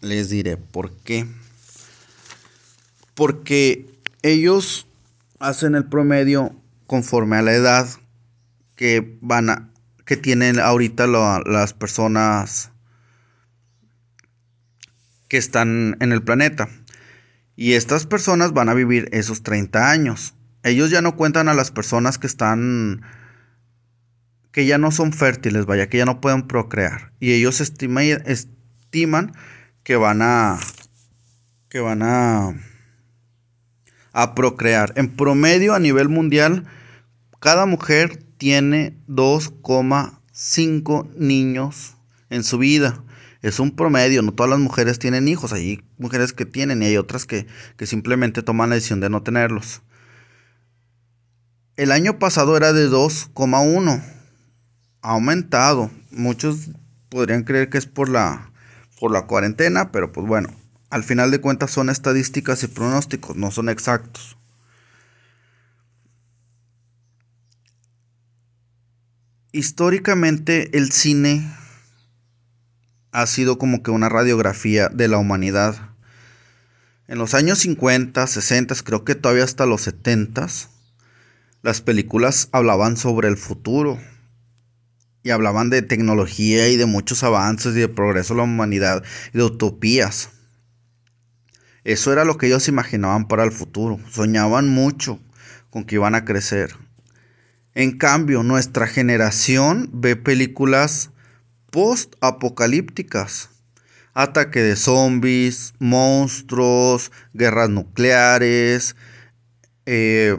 Les 0.02 0.30
diré 0.30 0.56
por 0.56 0.92
qué. 0.98 1.26
Porque 3.14 3.90
ellos 4.22 4.86
hacen 5.40 5.74
el 5.74 5.86
promedio 5.86 6.54
conforme 6.86 7.34
a 7.34 7.42
la 7.42 7.54
edad 7.54 7.88
que 8.76 9.18
van 9.20 9.50
a, 9.50 9.68
que 10.04 10.16
tienen 10.16 10.60
ahorita 10.60 11.08
las 11.08 11.74
personas 11.74 12.70
que 15.26 15.38
están 15.38 15.96
en 15.98 16.12
el 16.12 16.22
planeta. 16.22 16.68
Y 17.56 17.74
estas 17.74 18.06
personas 18.06 18.52
van 18.52 18.68
a 18.68 18.74
vivir 18.74 19.08
esos 19.12 19.42
30 19.42 19.90
años. 19.90 20.34
Ellos 20.62 20.90
ya 20.90 21.02
no 21.02 21.16
cuentan 21.16 21.48
a 21.48 21.54
las 21.54 21.70
personas 21.70 22.18
que 22.18 22.26
están 22.26 23.02
que 24.50 24.66
ya 24.66 24.78
no 24.78 24.90
son 24.92 25.12
fértiles, 25.12 25.66
vaya, 25.66 25.88
que 25.88 25.98
ya 25.98 26.04
no 26.04 26.20
pueden 26.20 26.46
procrear. 26.46 27.12
Y 27.18 27.32
ellos 27.32 27.60
estiman 27.60 29.32
que 29.82 29.96
van 29.96 30.22
a 30.22 30.60
que 31.68 31.80
van 31.80 32.02
a 32.02 32.54
a 34.12 34.34
procrear. 34.34 34.92
En 34.96 35.16
promedio 35.16 35.74
a 35.74 35.80
nivel 35.80 36.08
mundial, 36.08 36.64
cada 37.40 37.66
mujer 37.66 38.22
tiene 38.38 38.96
2,5 39.08 41.14
niños 41.16 41.96
en 42.30 42.44
su 42.44 42.58
vida 42.58 43.03
es 43.44 43.60
un 43.60 43.72
promedio, 43.72 44.22
no 44.22 44.32
todas 44.32 44.48
las 44.48 44.58
mujeres 44.58 44.98
tienen 44.98 45.28
hijos, 45.28 45.52
hay 45.52 45.84
mujeres 45.98 46.32
que 46.32 46.46
tienen 46.46 46.82
y 46.82 46.86
hay 46.86 46.96
otras 46.96 47.26
que, 47.26 47.46
simplemente 47.82 48.42
toman 48.42 48.70
la 48.70 48.76
decisión 48.76 49.00
de 49.00 49.10
no 49.10 49.22
tenerlos. 49.22 49.82
El 51.76 51.92
año 51.92 52.18
pasado 52.18 52.56
era 52.56 52.72
de 52.72 52.88
2,1, 52.88 54.02
ha 55.02 55.10
aumentado. 55.10 55.90
Muchos 56.10 56.70
podrían 57.10 57.42
creer 57.42 57.68
que 57.68 57.76
es 57.76 57.84
por 57.84 58.08
la, 58.08 58.50
por 58.98 59.12
la 59.12 59.26
cuarentena, 59.26 59.92
pero 59.92 60.10
pues 60.10 60.26
bueno, 60.26 60.48
al 60.88 61.04
final 61.04 61.30
de 61.30 61.42
cuentas 61.42 61.70
son 61.70 61.90
estadísticas 61.90 62.62
y 62.62 62.68
pronósticos, 62.68 63.36
no 63.36 63.50
son 63.50 63.68
exactos. 63.68 64.38
Históricamente 69.52 70.78
el 70.78 70.90
cine 70.92 71.46
ha 73.14 73.26
sido 73.28 73.58
como 73.58 73.84
que 73.84 73.92
una 73.92 74.08
radiografía 74.08 74.88
de 74.88 75.06
la 75.06 75.18
humanidad. 75.18 75.76
En 77.06 77.18
los 77.18 77.34
años 77.34 77.60
50, 77.60 78.26
60, 78.26 78.74
creo 78.82 79.04
que 79.04 79.14
todavía 79.14 79.44
hasta 79.44 79.66
los 79.66 79.82
70, 79.82 80.48
las 81.62 81.80
películas 81.80 82.48
hablaban 82.50 82.96
sobre 82.96 83.28
el 83.28 83.36
futuro. 83.36 84.00
Y 85.22 85.30
hablaban 85.30 85.70
de 85.70 85.80
tecnología 85.80 86.68
y 86.68 86.76
de 86.76 86.86
muchos 86.86 87.22
avances 87.22 87.76
y 87.76 87.78
de 87.78 87.88
progreso 87.88 88.34
de 88.34 88.38
la 88.38 88.44
humanidad 88.44 89.04
y 89.32 89.38
de 89.38 89.44
utopías. 89.44 90.30
Eso 91.84 92.12
era 92.12 92.24
lo 92.24 92.36
que 92.36 92.48
ellos 92.48 92.66
imaginaban 92.66 93.28
para 93.28 93.44
el 93.44 93.52
futuro. 93.52 94.00
Soñaban 94.10 94.68
mucho 94.68 95.20
con 95.70 95.84
que 95.84 95.94
iban 95.94 96.16
a 96.16 96.24
crecer. 96.24 96.74
En 97.74 97.96
cambio, 97.96 98.42
nuestra 98.42 98.88
generación 98.88 99.88
ve 99.92 100.16
películas 100.16 101.10
post-apocalípticas. 101.74 103.50
Ataque 104.14 104.62
de 104.62 104.76
zombies, 104.76 105.74
monstruos, 105.80 107.10
guerras 107.32 107.68
nucleares, 107.68 108.94
eh, 109.84 110.38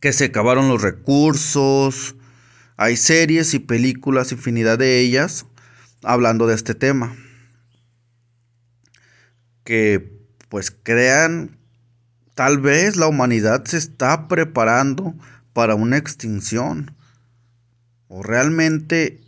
que 0.00 0.14
se 0.14 0.24
acabaron 0.24 0.70
los 0.70 0.80
recursos. 0.80 2.16
Hay 2.78 2.96
series 2.96 3.52
y 3.52 3.58
películas, 3.58 4.32
infinidad 4.32 4.78
de 4.78 5.00
ellas, 5.00 5.44
hablando 6.02 6.46
de 6.46 6.54
este 6.54 6.74
tema. 6.74 7.14
Que 9.64 10.18
pues 10.48 10.70
crean, 10.70 11.58
tal 12.34 12.58
vez 12.58 12.96
la 12.96 13.06
humanidad 13.06 13.66
se 13.66 13.76
está 13.76 14.28
preparando 14.28 15.14
para 15.52 15.74
una 15.74 15.98
extinción. 15.98 16.96
O 18.08 18.22
realmente 18.22 19.20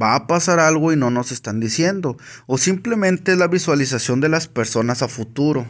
va 0.00 0.14
a 0.14 0.26
pasar 0.26 0.58
algo 0.58 0.92
y 0.92 0.96
no 0.96 1.10
nos 1.10 1.32
están 1.32 1.60
diciendo. 1.60 2.16
O 2.46 2.58
simplemente 2.58 3.32
es 3.32 3.38
la 3.38 3.48
visualización 3.48 4.20
de 4.20 4.28
las 4.28 4.48
personas 4.48 5.02
a 5.02 5.08
futuro. 5.08 5.66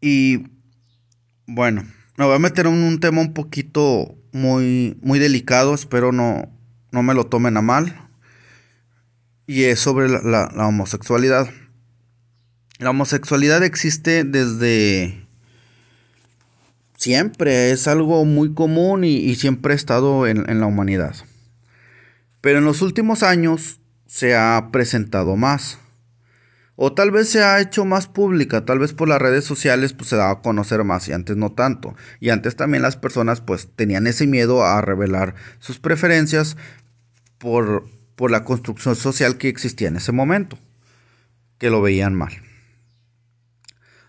Y 0.00 0.46
bueno, 1.46 1.84
me 2.16 2.24
voy 2.24 2.34
a 2.34 2.38
meter 2.38 2.66
en 2.66 2.74
un 2.74 3.00
tema 3.00 3.20
un 3.20 3.34
poquito 3.34 4.16
muy, 4.32 4.98
muy 5.02 5.18
delicado. 5.18 5.74
Espero 5.74 6.12
no, 6.12 6.48
no 6.92 7.02
me 7.02 7.14
lo 7.14 7.24
tomen 7.24 7.56
a 7.56 7.62
mal 7.62 8.08
y 9.48 9.64
es 9.64 9.80
sobre 9.80 10.08
la, 10.08 10.50
homosexualidad. 10.54 11.48
La 12.78 12.90
homosexualidad 12.90 13.64
existe 13.64 14.22
desde 14.22 15.26
siempre, 16.98 17.70
es 17.70 17.88
algo 17.88 18.26
muy 18.26 18.52
común 18.52 19.04
y, 19.04 19.34
siempre 19.36 19.72
ha 19.72 19.76
estado 19.76 20.26
en, 20.26 20.44
en, 20.50 20.60
la 20.60 20.66
humanidad. 20.66 21.16
Pero 22.42 22.58
en 22.58 22.66
los 22.66 22.82
últimos 22.82 23.22
años 23.22 23.80
se 24.06 24.36
ha 24.36 24.68
presentado 24.70 25.36
más. 25.36 25.78
O 26.76 26.92
tal 26.92 27.10
vez 27.10 27.30
se 27.30 27.42
ha 27.42 27.58
hecho 27.60 27.86
más 27.86 28.06
pública, 28.06 28.66
tal 28.66 28.78
vez 28.78 28.92
por 28.92 29.08
las 29.08 29.20
redes 29.20 29.44
sociales 29.46 29.94
pues 29.94 30.10
se 30.10 30.16
da 30.16 30.30
a 30.30 30.42
conocer 30.42 30.84
más 30.84 31.08
y 31.08 31.14
antes 31.14 31.36
no 31.36 31.52
tanto. 31.52 31.96
Y 32.20 32.28
antes 32.28 32.54
también 32.54 32.82
las 32.82 32.96
personas 32.96 33.40
pues 33.40 33.68
tenían 33.74 34.06
ese 34.06 34.26
miedo 34.26 34.62
a 34.62 34.80
revelar 34.82 35.34
sus 35.58 35.78
preferencias 35.78 36.58
por 37.38 37.88
por 38.18 38.32
la 38.32 38.42
construcción 38.42 38.96
social 38.96 39.38
que 39.38 39.48
existía 39.48 39.86
en 39.86 39.94
ese 39.94 40.10
momento, 40.10 40.58
que 41.56 41.70
lo 41.70 41.80
veían 41.80 42.16
mal. 42.16 42.32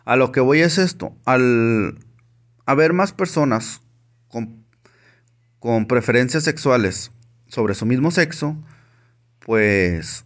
A 0.03 0.15
lo 0.15 0.31
que 0.31 0.39
voy 0.39 0.61
es 0.61 0.79
esto, 0.79 1.15
al 1.25 1.99
haber 2.69 2.93
más 2.93 3.13
personas 3.13 3.81
con, 4.27 5.87
preferencias 5.87 6.43
sexuales 6.43 7.11
sobre 7.47 7.73
su 7.73 7.87
mismo 7.87 8.11
sexo, 8.11 8.55
pues 9.39 10.23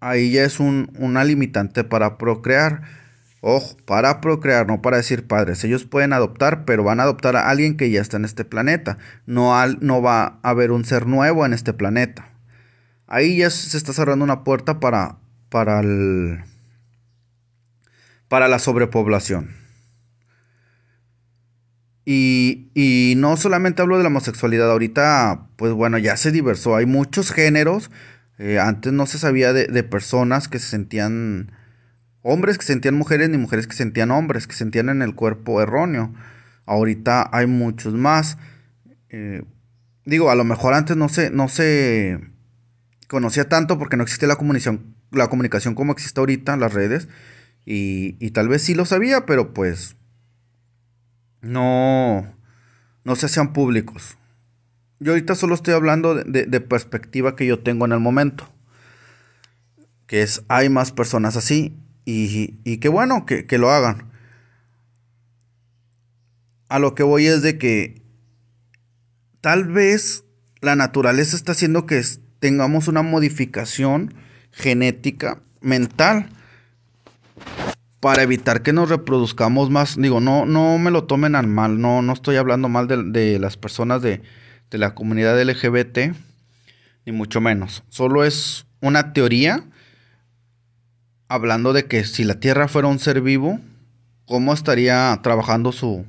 ahí 0.00 0.32
ya 0.32 0.42
es 0.42 0.58
un, 0.58 0.90
una 0.98 1.22
limitante 1.22 1.84
para 1.84 2.18
procrear. 2.18 2.82
Ojo, 3.40 3.76
para 3.84 4.20
procrear, 4.20 4.66
no 4.66 4.82
para 4.82 4.96
decir 4.96 5.28
padres. 5.28 5.62
Ellos 5.62 5.84
pueden 5.84 6.12
adoptar, 6.12 6.64
pero 6.64 6.82
van 6.82 6.98
a 6.98 7.04
adoptar 7.04 7.36
a 7.36 7.48
alguien 7.48 7.76
que 7.76 7.90
ya 7.90 8.00
está 8.00 8.16
en 8.16 8.24
este 8.24 8.44
planeta. 8.44 8.98
No, 9.24 9.52
va 10.02 10.24
a 10.24 10.40
haber 10.42 10.72
un 10.72 10.84
ser 10.84 11.06
nuevo 11.06 11.46
en 11.46 11.52
este 11.52 11.72
planeta. 11.72 12.30
Ahí 13.06 13.38
ya 13.38 13.50
se 13.50 13.76
está 13.76 13.92
cerrando 13.92 14.24
una 14.24 14.42
puerta 14.42 14.80
para, 14.80 15.18
para 15.48 15.82
la 18.28 18.58
sobrepoblación. 18.58 19.61
Y, 22.04 22.70
y, 22.74 23.14
no 23.16 23.36
solamente 23.36 23.80
hablo 23.80 23.96
de 23.96 24.02
la 24.02 24.08
homosexualidad, 24.08 24.70
ahorita, 24.70 25.46
pues 25.56 25.72
bueno, 25.72 25.98
ya 25.98 26.16
se 26.16 26.32
diversó. 26.32 26.74
Hay 26.76 26.86
muchos 26.86 27.30
géneros. 27.30 27.90
Eh, 28.38 28.58
antes 28.58 28.92
no 28.92 29.06
se 29.06 29.18
sabía 29.18 29.52
de, 29.52 29.82
personas 29.84 30.48
que 30.48 30.58
se 30.58 30.68
sentían 30.68 31.52
hombres 32.22 32.56
que 32.58 32.64
sentían 32.64 32.94
mujeres 32.94 33.28
ni 33.30 33.36
mujeres 33.38 33.66
que 33.66 33.74
sentían 33.74 34.10
hombres, 34.10 34.46
que 34.46 34.54
sentían 34.54 34.88
en 34.88 35.02
el 35.02 35.14
cuerpo 35.14 35.60
erróneo. 35.60 36.12
Ahorita 36.66 37.28
hay 37.32 37.46
muchos 37.46 37.94
más. 37.94 38.38
Eh, 39.10 39.42
digo, 40.04 40.30
a 40.30 40.34
lo 40.34 40.44
mejor 40.44 40.74
antes 40.74 40.96
no 40.96 41.08
se, 41.08 41.30
no 41.30 41.48
se 41.48 42.20
conocía 43.08 43.48
tanto 43.48 43.78
porque 43.78 43.96
no 43.96 44.04
existía 44.04 44.28
la 44.28 44.36
comunicación, 44.36 44.94
la 45.10 45.28
comunicación 45.28 45.74
como 45.74 45.92
existe 45.92 46.18
ahorita, 46.20 46.56
las 46.56 46.72
redes. 46.72 47.08
Y, 47.64 48.30
tal 48.30 48.48
vez 48.48 48.62
sí 48.62 48.74
lo 48.74 48.84
sabía, 48.86 49.26
pero 49.26 49.54
pues 49.54 49.96
no, 51.42 52.34
no 53.04 53.16
se 53.16 53.26
hacían 53.26 53.52
públicos. 53.52 54.16
Yo 55.00 55.12
ahorita 55.12 55.34
solo 55.34 55.54
estoy 55.54 55.74
hablando 55.74 56.14
de, 56.14 56.60
perspectiva 56.60 57.36
que 57.36 57.44
yo 57.44 57.58
tengo 57.58 57.84
en 57.84 57.92
el 57.92 58.00
momento. 58.00 58.48
Que 60.06 60.22
es, 60.22 60.44
hay 60.48 60.68
más 60.68 60.92
personas 60.92 61.36
así 61.36 61.76
y, 62.04 62.58
y 62.64 62.78
qué 62.78 62.88
bueno 62.88 63.26
que, 63.26 63.46
que 63.46 63.58
lo 63.58 63.70
hagan. 63.70 64.10
A 66.68 66.78
lo 66.78 66.94
que 66.94 67.02
voy 67.02 67.26
es 67.26 67.42
de 67.42 67.58
que 67.58 68.00
tal 69.40 69.64
vez 69.64 70.24
la 70.60 70.76
naturaleza 70.76 71.34
está 71.34 71.52
haciendo 71.52 71.84
que 71.86 72.00
tengamos 72.38 72.86
una 72.86 73.02
modificación 73.02 74.14
genética 74.52 75.42
mental 75.60 76.28
para 78.02 78.24
evitar 78.24 78.62
que 78.62 78.72
nos 78.72 78.88
reproduzcamos 78.88 79.70
más. 79.70 79.96
Digo, 79.96 80.18
no, 80.18 80.44
no 80.44 80.76
me 80.76 80.90
lo 80.90 81.04
tomen 81.04 81.36
al 81.36 81.46
mal, 81.46 81.80
no, 81.80 82.02
no 82.02 82.12
estoy 82.12 82.34
hablando 82.34 82.68
mal 82.68 82.88
de, 82.88 83.38
las 83.38 83.56
personas 83.56 84.02
de, 84.02 84.22
de, 84.72 84.78
la 84.78 84.96
comunidad 84.96 85.40
LGBT, 85.40 86.12
ni 87.06 87.12
mucho 87.12 87.40
menos. 87.40 87.84
Solo 87.90 88.24
es 88.24 88.66
una 88.80 89.12
teoría 89.12 89.62
hablando 91.28 91.72
de 91.72 91.86
que 91.86 92.02
si 92.02 92.24
la 92.24 92.40
Tierra 92.40 92.66
fuera 92.66 92.88
un 92.88 92.98
ser 92.98 93.20
vivo, 93.20 93.60
¿cómo 94.26 94.52
estaría 94.52 95.16
trabajando 95.22 95.70
su, 95.70 96.04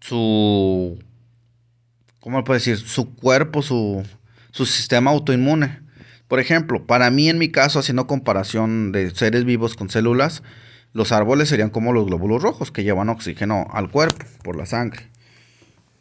su 0.00 0.98
¿cómo 2.20 2.42
puedo 2.44 2.56
decir? 2.56 2.78
Su 2.78 3.14
cuerpo, 3.14 3.60
su, 3.60 4.06
su 4.52 4.64
sistema 4.64 5.10
autoinmune. 5.10 5.85
Por 6.28 6.40
ejemplo, 6.40 6.86
para 6.86 7.10
mí 7.10 7.28
en 7.28 7.38
mi 7.38 7.50
caso, 7.50 7.78
haciendo 7.78 8.06
comparación 8.06 8.92
de 8.92 9.10
seres 9.10 9.44
vivos 9.44 9.76
con 9.76 9.90
células, 9.90 10.42
los 10.92 11.12
árboles 11.12 11.48
serían 11.48 11.70
como 11.70 11.92
los 11.92 12.06
glóbulos 12.06 12.42
rojos 12.42 12.72
que 12.72 12.82
llevan 12.82 13.08
oxígeno 13.08 13.66
al 13.70 13.90
cuerpo 13.90 14.24
por 14.42 14.56
la 14.56 14.66
sangre. 14.66 15.10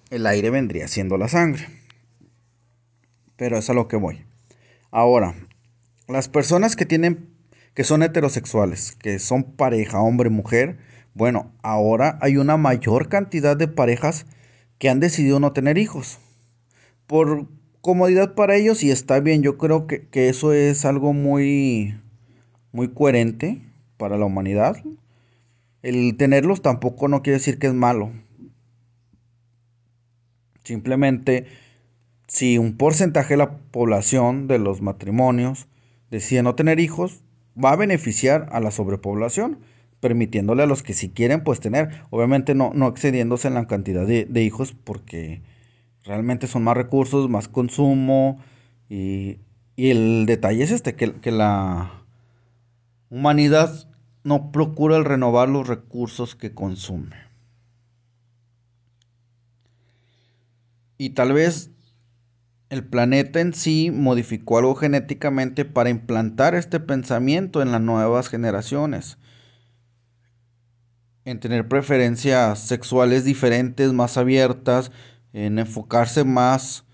El 0.09 0.25
aire 0.25 0.49
vendría 0.49 0.87
siendo 0.87 1.17
la 1.17 1.27
sangre. 1.27 1.67
Pero 3.35 3.57
es 3.57 3.69
a 3.69 3.73
lo 3.73 3.87
que 3.87 3.97
voy. 3.97 4.25
Ahora, 4.91 5.35
las 6.07 6.29
personas 6.29 6.75
que 6.75 6.85
tienen 6.85 7.29
que 7.73 7.83
son 7.83 8.01
heterosexuales, 8.01 8.93
que 8.93 9.19
son 9.19 9.43
pareja 9.43 9.99
hombre-mujer, 9.99 10.77
bueno, 11.13 11.51
ahora 11.61 12.17
hay 12.21 12.37
una 12.37 12.57
mayor 12.57 13.09
cantidad 13.09 13.57
de 13.57 13.67
parejas 13.67 14.25
que 14.79 14.89
han 14.89 14.99
decidido 15.01 15.39
no 15.39 15.51
tener 15.51 15.77
hijos. 15.77 16.19
Por 17.05 17.47
comodidad 17.85 18.33
para 18.33 18.55
ellos 18.55 18.81
y 18.81 18.89
está 18.89 19.19
bien, 19.19 19.43
yo 19.43 19.59
creo 19.59 19.85
que, 19.85 20.07
eso 20.11 20.53
es 20.53 20.85
algo 20.85 21.13
muy, 21.13 21.95
muy 22.71 22.87
coherente 22.87 23.61
para 23.97 24.17
la 24.17 24.25
humanidad. 24.25 24.77
El 25.83 26.17
tenerlos 26.17 26.63
tampoco 26.63 27.07
no 27.07 27.21
quiere 27.21 27.37
decir 27.37 27.59
que 27.59 27.67
es 27.67 27.75
malo. 27.75 28.11
Simplemente, 30.63 31.45
si 32.27 32.57
un 32.57 32.75
porcentaje 32.75 33.35
de 33.35 33.37
la 33.37 33.55
población 33.55 34.47
de 34.47 34.57
los 34.57 34.81
matrimonios 34.81 35.67
decide 36.09 36.41
no 36.41 36.55
tener 36.55 36.79
hijos, 36.79 37.21
va 37.63 37.73
a 37.73 37.75
beneficiar 37.75 38.49
a 38.51 38.61
la 38.61 38.71
sobrepoblación 38.71 39.59
permitiéndole 39.99 40.63
a 40.63 40.65
los 40.65 40.81
que 40.81 40.93
si 40.93 41.09
quieren 41.09 41.43
pues 41.43 41.59
tener, 41.59 42.01
obviamente 42.09 42.55
no, 42.55 42.71
no 42.73 42.87
excediéndose 42.87 43.47
en 43.47 43.53
la 43.53 43.67
cantidad 43.67 44.07
de, 44.07 44.41
hijos 44.41 44.71
porque 44.71 45.43
realmente 46.05 46.47
son 46.47 46.63
más 46.63 46.77
recursos, 46.77 47.29
más 47.29 47.47
consumo 47.47 48.39
y, 48.89 49.39
el 49.77 50.25
detalle 50.25 50.63
es 50.63 50.71
este, 50.71 50.95
que, 50.95 51.15
que 51.19 51.31
la 51.31 52.05
humanidad 53.09 53.89
no 54.23 54.53
procura 54.53 54.95
el 54.95 55.03
renovar 55.03 55.49
los 55.49 55.67
recursos 55.67 56.33
que 56.35 56.53
consume. 56.53 57.17
Y 60.97 61.09
tal 61.09 61.33
vez 61.33 61.71
el 62.69 62.85
planeta 62.85 63.41
en 63.41 63.53
sí 63.53 63.91
modificó 63.91 64.57
algo 64.57 64.75
genéticamente 64.75 65.65
para 65.65 65.89
implantar 65.89 66.55
este 66.55 66.79
pensamiento 66.79 67.61
en 67.61 67.71
las 67.71 67.81
nuevas 67.81 68.29
generaciones. 68.29 69.17
En 71.25 71.39
tener 71.39 71.67
preferencias 71.67 72.59
sexuales 72.59 73.25
diferentes, 73.25 73.93
más 73.93 74.17
abiertas, 74.17 74.91
en 75.35 75.59
enfocarse 75.59 76.23
más 76.23 76.85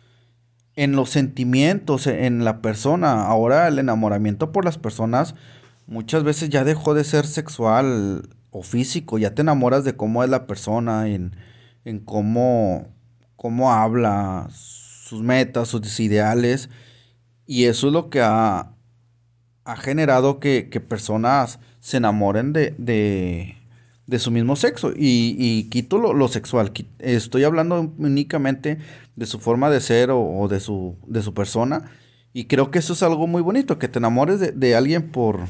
en 0.75 0.93
los 0.93 1.11
sentimientos, 1.11 2.07
en 2.07 2.43
la 2.43 2.59
persona. 2.61 3.27
Ahora 3.27 3.67
el 3.67 3.77
enamoramiento 3.77 4.51
por 4.51 4.65
las 4.65 4.79
personas 4.79 5.35
muchas 5.85 6.23
veces 6.23 6.49
ya 6.49 6.63
dejó 6.63 6.95
de 6.95 7.03
ser 7.03 7.27
sexual 7.27 8.29
o 8.49 8.63
físico, 8.63 9.19
ya 9.19 9.35
te 9.35 9.43
enamoras 9.43 9.83
de 9.83 9.95
cómo 9.95 10.23
es 10.23 10.29
la 10.29 10.47
persona, 10.47 11.07
en, 11.07 11.35
en 11.85 11.99
cómo, 11.99 12.87
cómo 13.35 13.71
habla, 13.71 14.47
sus 14.51 15.21
metas, 15.21 15.67
sus 15.67 15.99
ideales. 15.99 16.69
Y 17.45 17.65
eso 17.65 17.87
es 17.87 17.93
lo 17.93 18.09
que 18.09 18.21
ha, 18.21 18.73
ha 19.65 19.75
generado 19.75 20.39
que, 20.39 20.63
personas 20.87 21.59
se 21.79 21.97
enamoren 21.97 22.53
de, 22.53 22.73
de, 22.79 23.60
su 24.19 24.31
mismo 24.31 24.55
sexo. 24.55 24.91
Y, 24.91 25.35
y 25.37 25.69
quito 25.69 25.97
lo, 25.97 26.27
sexual. 26.27 26.71
Estoy 26.99 27.43
hablando 27.43 27.93
únicamente 27.97 28.79
de 29.15 29.25
su 29.25 29.39
forma 29.39 29.69
de 29.69 29.81
ser 29.81 30.09
o, 30.11 30.47
de, 30.47 30.59
su, 30.59 30.95
de 31.07 31.21
su 31.21 31.33
persona. 31.33 31.91
Y 32.33 32.45
creo 32.45 32.71
que 32.71 32.79
eso 32.79 32.93
es 32.93 33.03
algo 33.03 33.27
muy 33.27 33.41
bonito, 33.41 33.77
que 33.77 33.87
te 33.87 33.99
enamores 33.99 34.39
de, 34.39 34.51
de 34.51 34.75
alguien 34.75 35.11
por, 35.11 35.41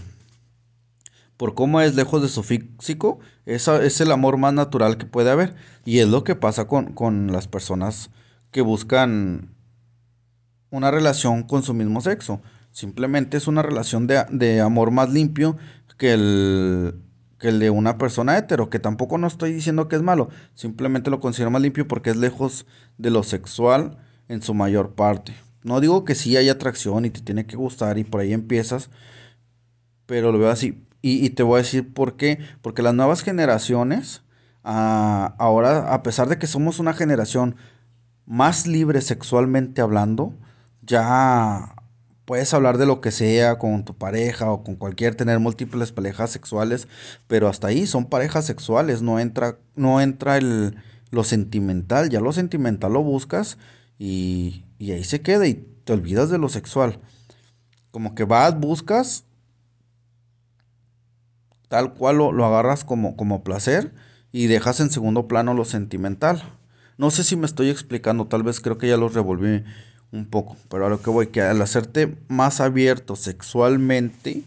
por 1.41 1.56
cómo 1.56 1.82
es 1.82 1.95
lejos 1.95 2.21
de 2.21 2.28
su 2.28 2.43
físico, 2.43 3.19
esa 3.47 3.84
es 3.84 4.00
el 4.00 4.12
amor 4.12 4.38
más 4.38 4.54
natural 4.54 4.97
que 4.97 5.08
puede 5.08 5.32
haber. 5.32 5.56
Y 5.86 5.97
es 5.97 6.08
lo 6.08 6.24
que 6.24 6.36
pasa 6.36 6.67
con, 6.67 7.32
las 7.32 7.47
personas 7.47 8.12
que 8.52 8.62
buscan 8.62 9.56
una 10.69 10.91
relación 10.91 11.41
con 11.41 11.63
su 11.63 11.74
mismo 11.74 12.00
sexo. 12.02 12.43
Simplemente 12.71 13.38
es 13.38 13.47
una 13.47 13.63
relación 13.63 14.06
de, 14.06 14.62
amor 14.62 14.91
más 14.91 15.10
limpio 15.10 15.58
que 15.97 16.13
el, 16.13 17.02
que 17.41 17.49
el 17.49 17.60
de 17.60 17.71
una 17.71 17.97
persona 17.97 18.38
hetero, 18.38 18.69
que 18.69 18.77
tampoco 18.77 19.17
no 19.17 19.25
estoy 19.25 19.51
diciendo 19.51 19.88
que 19.88 19.95
es 19.95 20.04
malo, 20.04 20.30
simplemente 20.54 21.10
lo 21.10 21.19
considero 21.19 21.49
más 21.49 21.63
limpio 21.63 21.88
porque 21.88 22.12
es 22.12 22.15
lejos 22.15 22.67
de 22.99 23.10
lo 23.10 23.23
sexual 23.23 23.97
en 24.27 24.43
su 24.43 24.54
mayor 24.54 24.93
parte. 24.93 25.34
No 25.63 25.82
digo 25.82 26.06
que 26.06 26.13
sí 26.13 26.38
hay 26.38 26.49
atracción 26.49 27.04
y 27.04 27.10
te 27.10 27.19
tiene 27.21 27.47
que 27.47 27.56
gustar 27.56 27.97
y 27.97 28.04
por 28.04 28.21
ahí 28.21 28.32
empiezas, 28.32 28.91
pero 30.06 30.32
lo 30.32 30.38
veo 30.38 30.51
así. 30.51 30.86
Y, 31.01 31.32
te 31.32 31.41
voy 31.41 31.56
a 31.56 31.63
decir 31.63 31.91
por 31.95 32.15
qué. 32.15 32.38
Porque 32.62 32.84
las 32.84 32.93
nuevas 32.93 33.23
generaciones, 33.23 34.21
ah, 34.63 35.34
ahora, 35.39 35.95
a 35.95 36.04
pesar 36.04 36.30
de 36.30 36.38
que 36.38 36.45
somos 36.45 36.77
una 36.77 36.93
generación 36.93 37.56
más 38.27 38.67
libre 38.67 39.01
sexualmente 39.01 39.82
hablando, 39.82 40.36
ya 40.84 41.73
puedes 42.32 42.54
hablar 42.54 42.78
de 42.78 42.86
lo 42.86 43.02
que 43.02 43.12
sea 43.12 43.60
con 43.60 43.84
tu 43.84 43.94
pareja 43.94 44.50
o 44.54 44.63
con 44.63 44.78
cualquier, 44.78 45.15
tener 45.15 45.39
múltiples 45.39 45.91
parejas 45.91 46.30
sexuales, 46.30 46.88
pero 47.28 47.50
hasta 47.50 47.67
ahí 47.67 47.86
son 47.86 48.06
parejas 48.06 48.46
sexuales, 48.46 49.02
no 49.02 49.20
entra, 49.20 49.58
no 49.76 50.00
entra 50.00 50.38
el, 50.38 50.78
lo 51.10 51.26
sentimental, 51.26 52.10
ya 52.10 52.22
lo 52.22 52.32
sentimental 52.32 52.94
lo 52.94 53.04
buscas 53.04 53.58
y, 54.00 54.63
y 54.80 54.94
ahí 54.94 55.04
se 55.04 55.20
queda 55.20 55.46
y 55.46 55.56
te 55.84 55.91
olvidas 55.91 56.30
de 56.30 56.38
lo 56.38 56.48
sexual. 56.48 57.02
Como 57.91 58.15
que 58.15 58.24
vas, 58.24 58.58
buscas 58.58 59.26
tal 61.67 61.96
cual 61.96 62.15
lo, 62.15 62.46
agarras 62.46 62.86
como, 62.86 63.17
como 63.17 63.44
placer 63.44 63.94
y 64.32 64.48
dejas 64.48 64.80
en 64.80 64.89
segundo 64.89 65.28
plano 65.28 65.54
lo 65.54 65.65
sentimental. 65.65 66.41
No 66.98 67.12
sé 67.12 67.26
si 67.26 67.36
me 67.36 67.46
estoy 67.46 67.70
explicando, 67.70 68.28
tal 68.28 68.44
vez 68.44 68.62
creo 68.62 68.78
que 68.78 68.88
ya 68.88 68.96
lo 68.96 69.10
revolví 69.10 69.65
un 70.12 70.26
poco, 70.26 70.58
pero 70.69 70.86
a 70.86 70.89
lo 70.89 71.02
que 71.02 71.10
voy, 71.10 71.28
que 71.28 71.41
al 71.41 71.62
hacerte 71.62 72.17
más 72.28 72.60
abierto 72.60 73.15
sexualmente, 73.15 74.43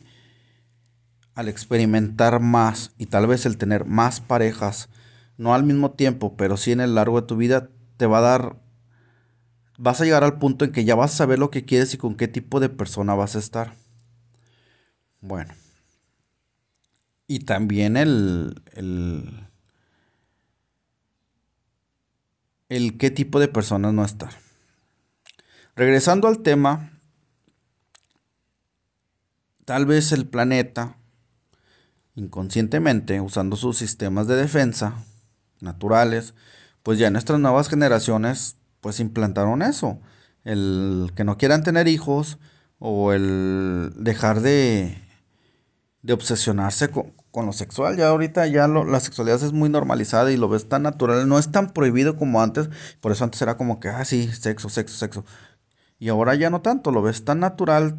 al 1.35 1.49
experimentar 1.49 2.41
más 2.41 2.93
y 2.99 3.07
tal 3.07 3.27
vez 3.27 3.47
el 3.47 3.57
tener 3.57 3.85
más 3.87 4.21
parejas, 4.21 4.89
no 5.37 5.55
al 5.55 5.65
mismo 5.65 5.93
tiempo, 5.93 6.37
pero 6.37 6.57
sí 6.57 6.73
en 6.73 6.81
el 6.81 6.95
largo 6.95 7.21
de 7.21 7.27
tu 7.27 7.37
vida, 7.37 7.71
te 7.97 8.07
va 8.07 8.19
a 8.19 8.23
dar, 8.23 8.57
vas 9.79 10.01
a 10.01 10.05
llegar 10.05 10.23
al 10.23 10.39
punto 10.39 10.65
en 10.65 10.73
que 10.73 10.85
ya 10.85 10.95
vas 10.95 11.15
a 11.15 11.17
saber 11.17 11.39
lo 11.39 11.51
que 11.51 11.65
quieres 11.65 11.95
y 11.95 11.99
con 11.99 12.15
qué 12.15 12.29
tipo 12.29 12.61
de 12.61 12.69
persona 12.69 13.15
vas 13.15 13.37
a 13.37 13.39
estar. 13.41 13.75
Bueno. 15.21 15.55
Y 17.27 17.41
también 17.41 17.97
el, 17.97 18.63
el, 18.75 19.49
el 22.69 22.99
qué 22.99 23.11
tipo 23.11 23.41
de 23.41 23.49
personas 23.49 23.95
no 23.95 24.05
estar. 24.05 24.44
Regresando 25.77 26.29
al 26.29 26.41
tema, 26.43 26.93
tal 29.65 29.87
vez 29.87 30.13
el 30.13 30.27
planeta, 30.27 30.97
inconscientemente, 32.15 33.21
usando 33.21 33.57
sus 33.57 33.77
sistemas 33.77 34.29
de 34.29 34.37
defensa 34.37 35.05
naturales, 35.61 36.35
pues 36.85 36.99
ya 36.99 37.11
nuestras 37.11 37.41
nuevas 37.41 37.69
generaciones, 37.69 38.57
pues 38.81 39.01
implantaron 39.01 39.63
eso. 39.63 39.99
El 40.45 41.11
que 41.17 41.25
no 41.25 41.39
quieran 41.39 41.65
tener 41.65 41.89
hijos 41.89 42.39
o 42.79 43.13
el 43.13 43.93
dejar 43.97 44.43
de, 44.43 44.99
de 46.03 46.13
obsesionarse 46.13 46.91
con, 46.91 47.13
lo 47.47 47.53
sexual. 47.53 47.97
Ya 47.97 48.09
ahorita 48.09 48.47
ya 48.47 48.69
la 48.69 49.01
sexualidad 49.01 49.43
es 49.43 49.53
muy 49.53 49.69
normalizada 49.69 50.31
y 50.31 50.37
lo 50.37 50.49
ves 50.49 50.69
tan 50.69 50.83
natural. 50.85 51.27
No 51.27 51.39
es 51.39 51.51
tan 51.51 51.73
prohibido 51.73 52.17
como 52.17 52.41
antes. 52.41 52.69
Por 53.01 53.11
eso 53.11 53.25
antes 53.25 53.43
era 53.43 53.57
como 53.57 53.81
que, 53.81 53.89
ah, 53.89 54.05
sí, 54.05 54.31
sexo, 54.31 54.69
sexo, 54.69 54.97
sexo. 54.97 55.25
Y 55.99 56.09
ahora 56.09 56.35
ya 56.35 56.51
no 56.51 56.61
tanto. 56.61 56.91
Lo 56.91 57.03
ves 57.03 57.25
tan 57.25 57.41
natural. 57.41 57.97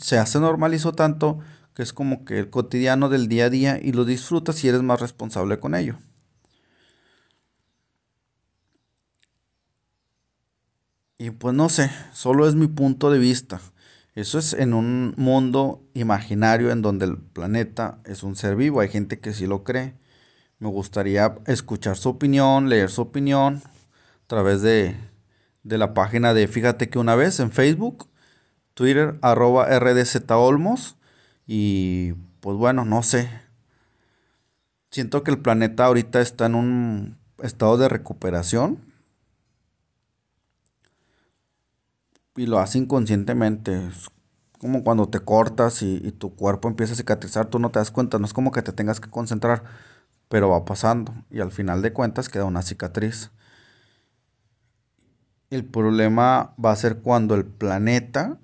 Se 0.00 0.18
hace 0.18 0.40
normalizó 0.40 0.92
tanto 0.92 1.38
que 1.74 1.82
es 1.82 1.92
como 1.92 2.24
que 2.24 2.38
el 2.40 2.50
cotidiano 2.50 3.08
del 3.08 3.28
día 3.28 3.44
a 3.44 3.50
día 3.50 3.78
y 3.80 3.92
lo 3.92 4.04
disfrutas 4.04 4.64
y 4.64 4.68
eres 4.68 4.82
más 4.82 5.00
responsable 5.00 5.60
con 5.60 5.76
ello. 5.76 5.96
Y 11.18 11.30
pues 11.30 11.54
no 11.54 11.68
sé, 11.68 11.90
solo 12.12 12.48
es 12.48 12.54
mi 12.54 12.68
punto 12.68 13.10
de 13.10 13.18
vista. 13.18 13.60
Eso 14.14 14.38
es 14.38 14.52
en 14.52 14.74
un 14.74 15.14
mundo 15.16 15.84
imaginario 15.94 16.72
en 16.72 16.82
donde 16.82 17.06
el 17.06 17.18
planeta 17.18 18.00
es 18.04 18.24
un 18.24 18.34
ser 18.34 18.56
vivo. 18.56 18.80
Hay 18.80 18.88
gente 18.88 19.20
que 19.20 19.32
sí 19.32 19.46
lo 19.46 19.62
cree. 19.62 19.94
Me 20.58 20.68
gustaría 20.68 21.38
escuchar 21.46 21.96
su 21.96 22.08
opinión, 22.08 22.68
leer 22.68 22.90
su 22.90 23.02
opinión 23.02 23.62
a 23.64 24.26
través 24.26 24.62
de, 24.62 24.96
la 25.64 25.94
página 25.94 26.34
de 26.34 26.48
Fíjate 26.48 26.88
que 26.88 26.98
una 26.98 27.14
vez 27.14 27.40
en 27.40 27.50
Facebook, 27.52 28.08
Twitter, 28.74 29.18
arroba 29.22 29.66
rdzolmos. 29.78 30.96
Y 31.46 32.12
pues 32.40 32.56
bueno, 32.56 32.84
no 32.84 33.02
sé. 33.02 33.30
Siento 34.90 35.22
que 35.22 35.30
el 35.30 35.38
planeta 35.38 35.86
ahorita 35.86 36.20
está 36.20 36.46
en 36.46 36.54
un 36.54 37.18
estado 37.42 37.78
de 37.78 37.88
recuperación. 37.88 38.88
y 42.38 42.46
lo 42.46 42.58
hace 42.58 42.78
inconscientemente. 42.78 43.88
Es 43.88 44.08
como 44.58 44.84
cuando 44.84 45.08
te 45.08 45.20
cortas 45.20 45.82
y, 45.82 46.12
tu 46.12 46.34
cuerpo 46.34 46.68
empieza 46.68 46.94
a 46.94 46.96
cicatrizar, 46.96 47.46
tú 47.46 47.58
no 47.58 47.70
te 47.70 47.78
das 47.80 47.90
cuenta, 47.90 48.18
no 48.18 48.26
es 48.26 48.32
como 48.32 48.52
que 48.52 48.62
te 48.62 48.72
tengas 48.72 49.00
que 49.00 49.10
concentrar, 49.10 49.64
pero 50.28 50.48
va 50.48 50.64
pasando 50.64 51.14
y 51.30 51.40
al 51.40 51.52
final 51.52 51.82
de 51.82 51.92
cuentas 51.92 52.28
queda 52.28 52.44
una 52.44 52.62
cicatriz. 52.62 53.30
El 55.50 55.64
problema 55.64 56.52
va 56.62 56.72
a 56.72 56.76
ser 56.76 56.98
cuando 56.98 57.34
el 57.34 57.46
planeta 57.46 58.38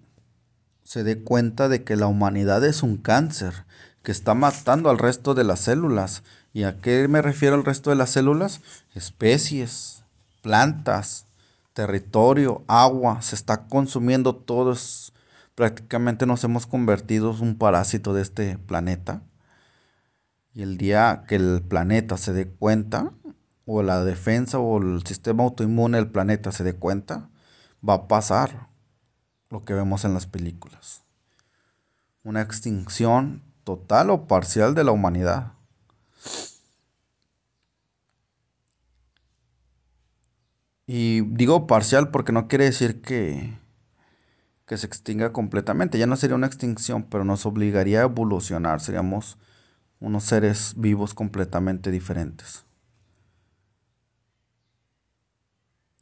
se 0.84 1.04
dé 1.04 1.22
cuenta 1.22 1.68
de 1.68 1.84
que 1.84 1.96
la 1.96 2.06
humanidad 2.06 2.64
es 2.64 2.82
un 2.82 2.96
cáncer 2.96 3.64
que 4.02 4.12
está 4.12 4.34
matando 4.34 4.88
al 4.88 4.98
resto 4.98 5.34
de 5.34 5.44
las 5.44 5.60
células. 5.60 6.22
¿Y 6.54 6.62
a 6.62 6.80
qué 6.80 7.06
me 7.08 7.20
refiero 7.20 7.56
al 7.56 7.64
resto 7.64 7.90
de 7.90 7.96
las 7.96 8.10
células? 8.10 8.62
Especies, 8.94 10.04
plantas, 10.40 11.26
territorio, 11.74 12.64
agua, 12.68 13.20
se 13.20 13.34
está 13.34 13.66
consumiendo 13.66 14.34
todo. 14.34 14.74
prácticamente 15.54 16.24
nos 16.24 16.42
hemos 16.44 16.66
convertido 16.66 17.34
en 17.34 17.42
un 17.42 17.58
parásito 17.58 18.14
de 18.14 18.22
este 18.22 18.56
planeta. 18.56 19.22
Y 20.54 20.62
el 20.62 20.78
día 20.78 21.24
que 21.28 21.34
el 21.36 21.62
planeta 21.62 22.16
se 22.16 22.32
dé 22.32 22.48
cuenta, 22.48 23.12
o 23.66 23.82
la 23.82 24.04
defensa 24.04 24.58
o 24.58 24.78
el 24.78 25.06
sistema 25.06 25.44
autoinmune 25.44 25.98
del 25.98 26.10
planeta 26.10 26.52
se 26.52 26.64
dé 26.64 26.74
cuenta, 26.74 27.30
va 27.86 27.94
a 27.94 28.08
pasar 28.08 28.68
lo 29.50 29.64
que 29.64 29.74
vemos 29.74 30.04
en 30.04 30.14
las 30.14 30.26
películas. 30.26 31.02
Una 32.22 32.42
extinción 32.42 33.42
total 33.64 34.10
o 34.10 34.26
parcial 34.26 34.74
de 34.74 34.84
la 34.84 34.92
humanidad. 34.92 35.52
Y 40.86 41.22
digo 41.22 41.66
parcial 41.66 42.10
porque 42.10 42.32
no 42.32 42.46
quiere 42.46 42.64
decir 42.64 43.00
que, 43.00 43.56
que 44.66 44.76
se 44.76 44.86
extinga 44.86 45.32
completamente. 45.32 45.98
Ya 45.98 46.06
no 46.06 46.16
sería 46.16 46.36
una 46.36 46.46
extinción, 46.46 47.04
pero 47.04 47.24
nos 47.24 47.46
obligaría 47.46 48.00
a 48.00 48.04
evolucionar. 48.04 48.80
Seríamos 48.80 49.38
unos 50.00 50.24
seres 50.24 50.74
vivos 50.76 51.14
completamente 51.14 51.90
diferentes. 51.90 52.63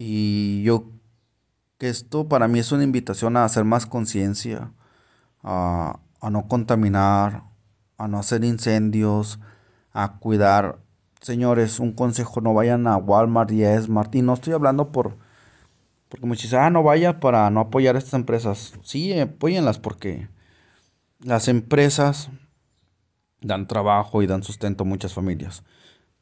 Y 0.04 0.64
yo 0.64 0.90
que 1.78 1.88
esto 1.88 2.28
para 2.28 2.48
mí 2.48 2.58
es 2.58 2.72
una 2.72 2.82
invitación 2.82 3.36
a 3.36 3.44
hacer 3.44 3.64
más 3.64 3.86
conciencia, 3.86 4.72
a, 5.44 6.00
a 6.20 6.30
no 6.30 6.48
contaminar, 6.48 7.44
a 7.98 8.08
no 8.08 8.18
hacer 8.18 8.42
incendios, 8.42 9.38
a 9.92 10.18
cuidar. 10.18 10.80
Señores, 11.20 11.78
un 11.78 11.92
consejo, 11.92 12.40
no 12.40 12.52
vayan 12.52 12.88
a 12.88 12.96
Walmart 12.96 13.52
y 13.52 13.64
a 13.64 13.80
Smart. 13.80 14.12
Y 14.16 14.22
no 14.22 14.34
estoy 14.34 14.54
hablando 14.54 14.90
por... 14.90 15.18
Porque 16.08 16.26
muchos 16.26 16.52
ah, 16.52 16.68
no 16.68 16.82
vaya 16.82 17.20
para 17.20 17.48
no 17.50 17.60
apoyar 17.60 17.94
a 17.94 17.98
estas 17.98 18.14
empresas. 18.14 18.74
Sí, 18.82 19.16
apóyenlas 19.16 19.78
porque 19.78 20.28
las 21.20 21.46
empresas 21.46 22.28
dan 23.40 23.68
trabajo 23.68 24.20
y 24.20 24.26
dan 24.26 24.42
sustento 24.42 24.82
a 24.82 24.86
muchas 24.86 25.14
familias. 25.14 25.62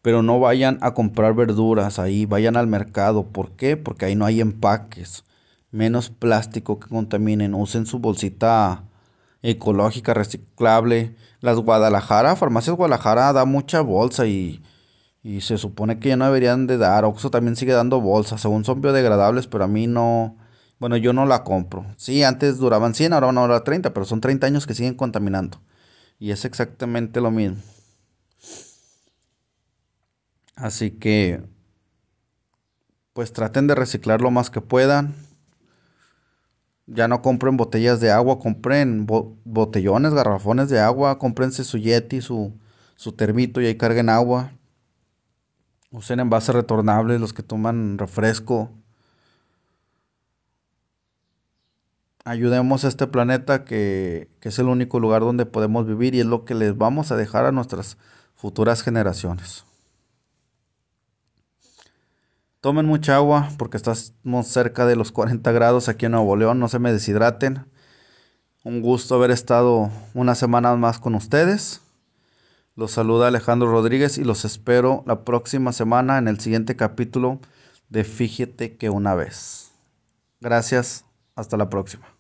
Pero 0.03 0.23
no 0.23 0.41
vayan 0.41 0.79
a 0.81 0.95
comprar 0.95 1.35
verduras 1.35 1.99
ahí, 1.99 2.27
vayan 2.27 2.57
al 2.57 2.67
mercado. 2.67 3.25
¿Por 3.25 3.53
qué? 3.53 3.77
Porque 3.77 4.07
ahí 4.07 4.17
no 4.17 4.25
hay 4.25 4.41
empaques. 4.41 5.25
Menos 5.71 6.11
plástico 6.11 6.81
que 6.81 6.89
contaminen. 6.89 7.55
Usen 7.55 7.87
su 7.87 7.99
bolsita 7.99 8.85
ecológica, 9.43 10.15
reciclable. 10.15 11.15
Las 11.41 11.59
Guadalajara, 11.59 12.37
Farmacias 12.37 12.77
Guadalajara 12.77 13.33
da 13.33 13.45
mucha 13.45 13.81
bolsa 13.81 14.27
y, 14.27 14.63
y 15.23 15.41
se 15.43 15.59
supone 15.59 15.99
que 15.99 16.11
ya 16.11 16.17
no 16.17 16.27
deberían 16.27 16.67
de 16.67 16.79
dar. 16.79 17.05
Oxxo 17.05 17.31
también 17.31 17.57
sigue 17.57 17.73
dando 17.73 18.01
bolsas, 18.01 18.41
según 18.41 18.65
son 18.65 18.81
biodegradables, 18.81 19.47
pero 19.47 19.65
a 19.65 19.69
mí 19.69 19.87
no, 19.87 20.37
bueno, 20.79 20.97
yo 20.97 21.13
no 21.13 21.27
la 21.27 21.45
compro. 21.45 21.87
Sí, 21.97 22.23
antes 22.25 22.59
duraban 22.59 22.95
100, 22.95 23.13
ahora 23.13 23.27
van 23.27 23.39
a 23.39 23.43
durar 23.43 23.65
30, 23.65 23.93
pero 23.95 24.07
son 24.07 24.21
30 24.21 24.47
años 24.47 24.67
que 24.67 24.75
siguen 24.75 24.95
contaminando. 24.95 25.61
Y 26.19 26.31
es 26.33 26.45
exactamente 26.45 27.21
lo 27.21 27.31
mismo. 27.31 27.57
Así 30.61 30.91
que, 30.91 31.43
pues 33.15 33.33
traten 33.33 33.67
de 33.67 33.75
reciclar 33.75 34.21
lo 34.21 34.31
más 34.31 34.51
que 34.51 34.61
puedan. 34.61 35.15
Ya 36.87 37.09
no 37.09 37.23
compren 37.23 37.57
botellas 37.57 37.99
de 38.01 38.11
agua, 38.11 38.39
compren 38.39 39.07
botellones, 39.07 40.13
garrafones 40.13 40.69
de 40.69 40.79
agua, 40.79 41.19
cómprense 41.19 41.65
su 41.65 41.79
Yeti, 41.79 42.21
su, 42.21 42.53
su 42.95 43.13
termito 43.13 43.63
y 43.63 43.67
ahí 43.67 43.79
carguen 43.79 44.11
agua. 44.11 44.53
Usen 45.93 46.21
envases 46.21 46.55
retornables 46.55 47.21
los 47.23 47.33
que 47.33 47.43
toman 47.43 47.97
refresco. 47.97 48.71
Ayudemos 52.27 52.85
a 52.85 52.89
este 52.89 53.07
planeta 53.07 53.65
que, 53.65 54.29
que 54.41 54.51
es 54.51 54.59
el 54.59 54.67
único 54.67 55.01
lugar 55.01 55.23
donde 55.23 55.47
podemos 55.47 55.87
vivir 55.87 56.15
y 56.15 56.21
es 56.21 56.27
lo 56.27 56.45
que 56.45 56.55
les 56.55 56.77
vamos 56.77 57.13
a 57.13 57.17
dejar 57.17 57.47
a 57.47 57.53
nuestras 57.53 57.97
futuras 58.35 58.83
generaciones. 58.83 59.65
Tomen 62.61 62.85
mucha 62.85 63.17
agua 63.17 63.49
porque 63.57 63.79
estamos 63.79 64.47
cerca 64.47 64.85
de 64.85 64.95
los 64.95 65.13
40 65.13 65.51
grados 65.53 65.89
aquí 65.89 66.05
en 66.05 66.13
Nuevo 66.13 66.37
León. 66.37 66.61
No 66.61 66.69
se 66.69 66.79
me 66.79 66.93
deshidraten. 66.93 67.65
Un 68.65 68.83
gusto 68.83 69.15
haber 69.15 69.31
estado 69.31 69.91
una 70.13 70.35
semana 70.35 70.77
más 70.77 70.99
con 70.99 71.15
ustedes. 71.15 71.81
Los 72.77 72.91
saluda 72.91 73.29
Alejandro 73.29 73.71
Rodríguez 73.71 74.19
y 74.19 74.25
los 74.25 74.45
espero 74.45 75.03
la 75.07 75.25
próxima 75.25 75.73
semana 75.73 76.19
en 76.19 76.29
el 76.29 76.39
siguiente 76.39 76.77
capítulo 76.77 77.41
de 77.89 78.05
Fíjate 78.05 78.77
que 78.77 78.91
una 78.91 79.15
vez. 79.15 79.73
Gracias. 80.41 81.07
Hasta 81.37 81.57
la 81.57 81.71
próxima. 81.71 82.20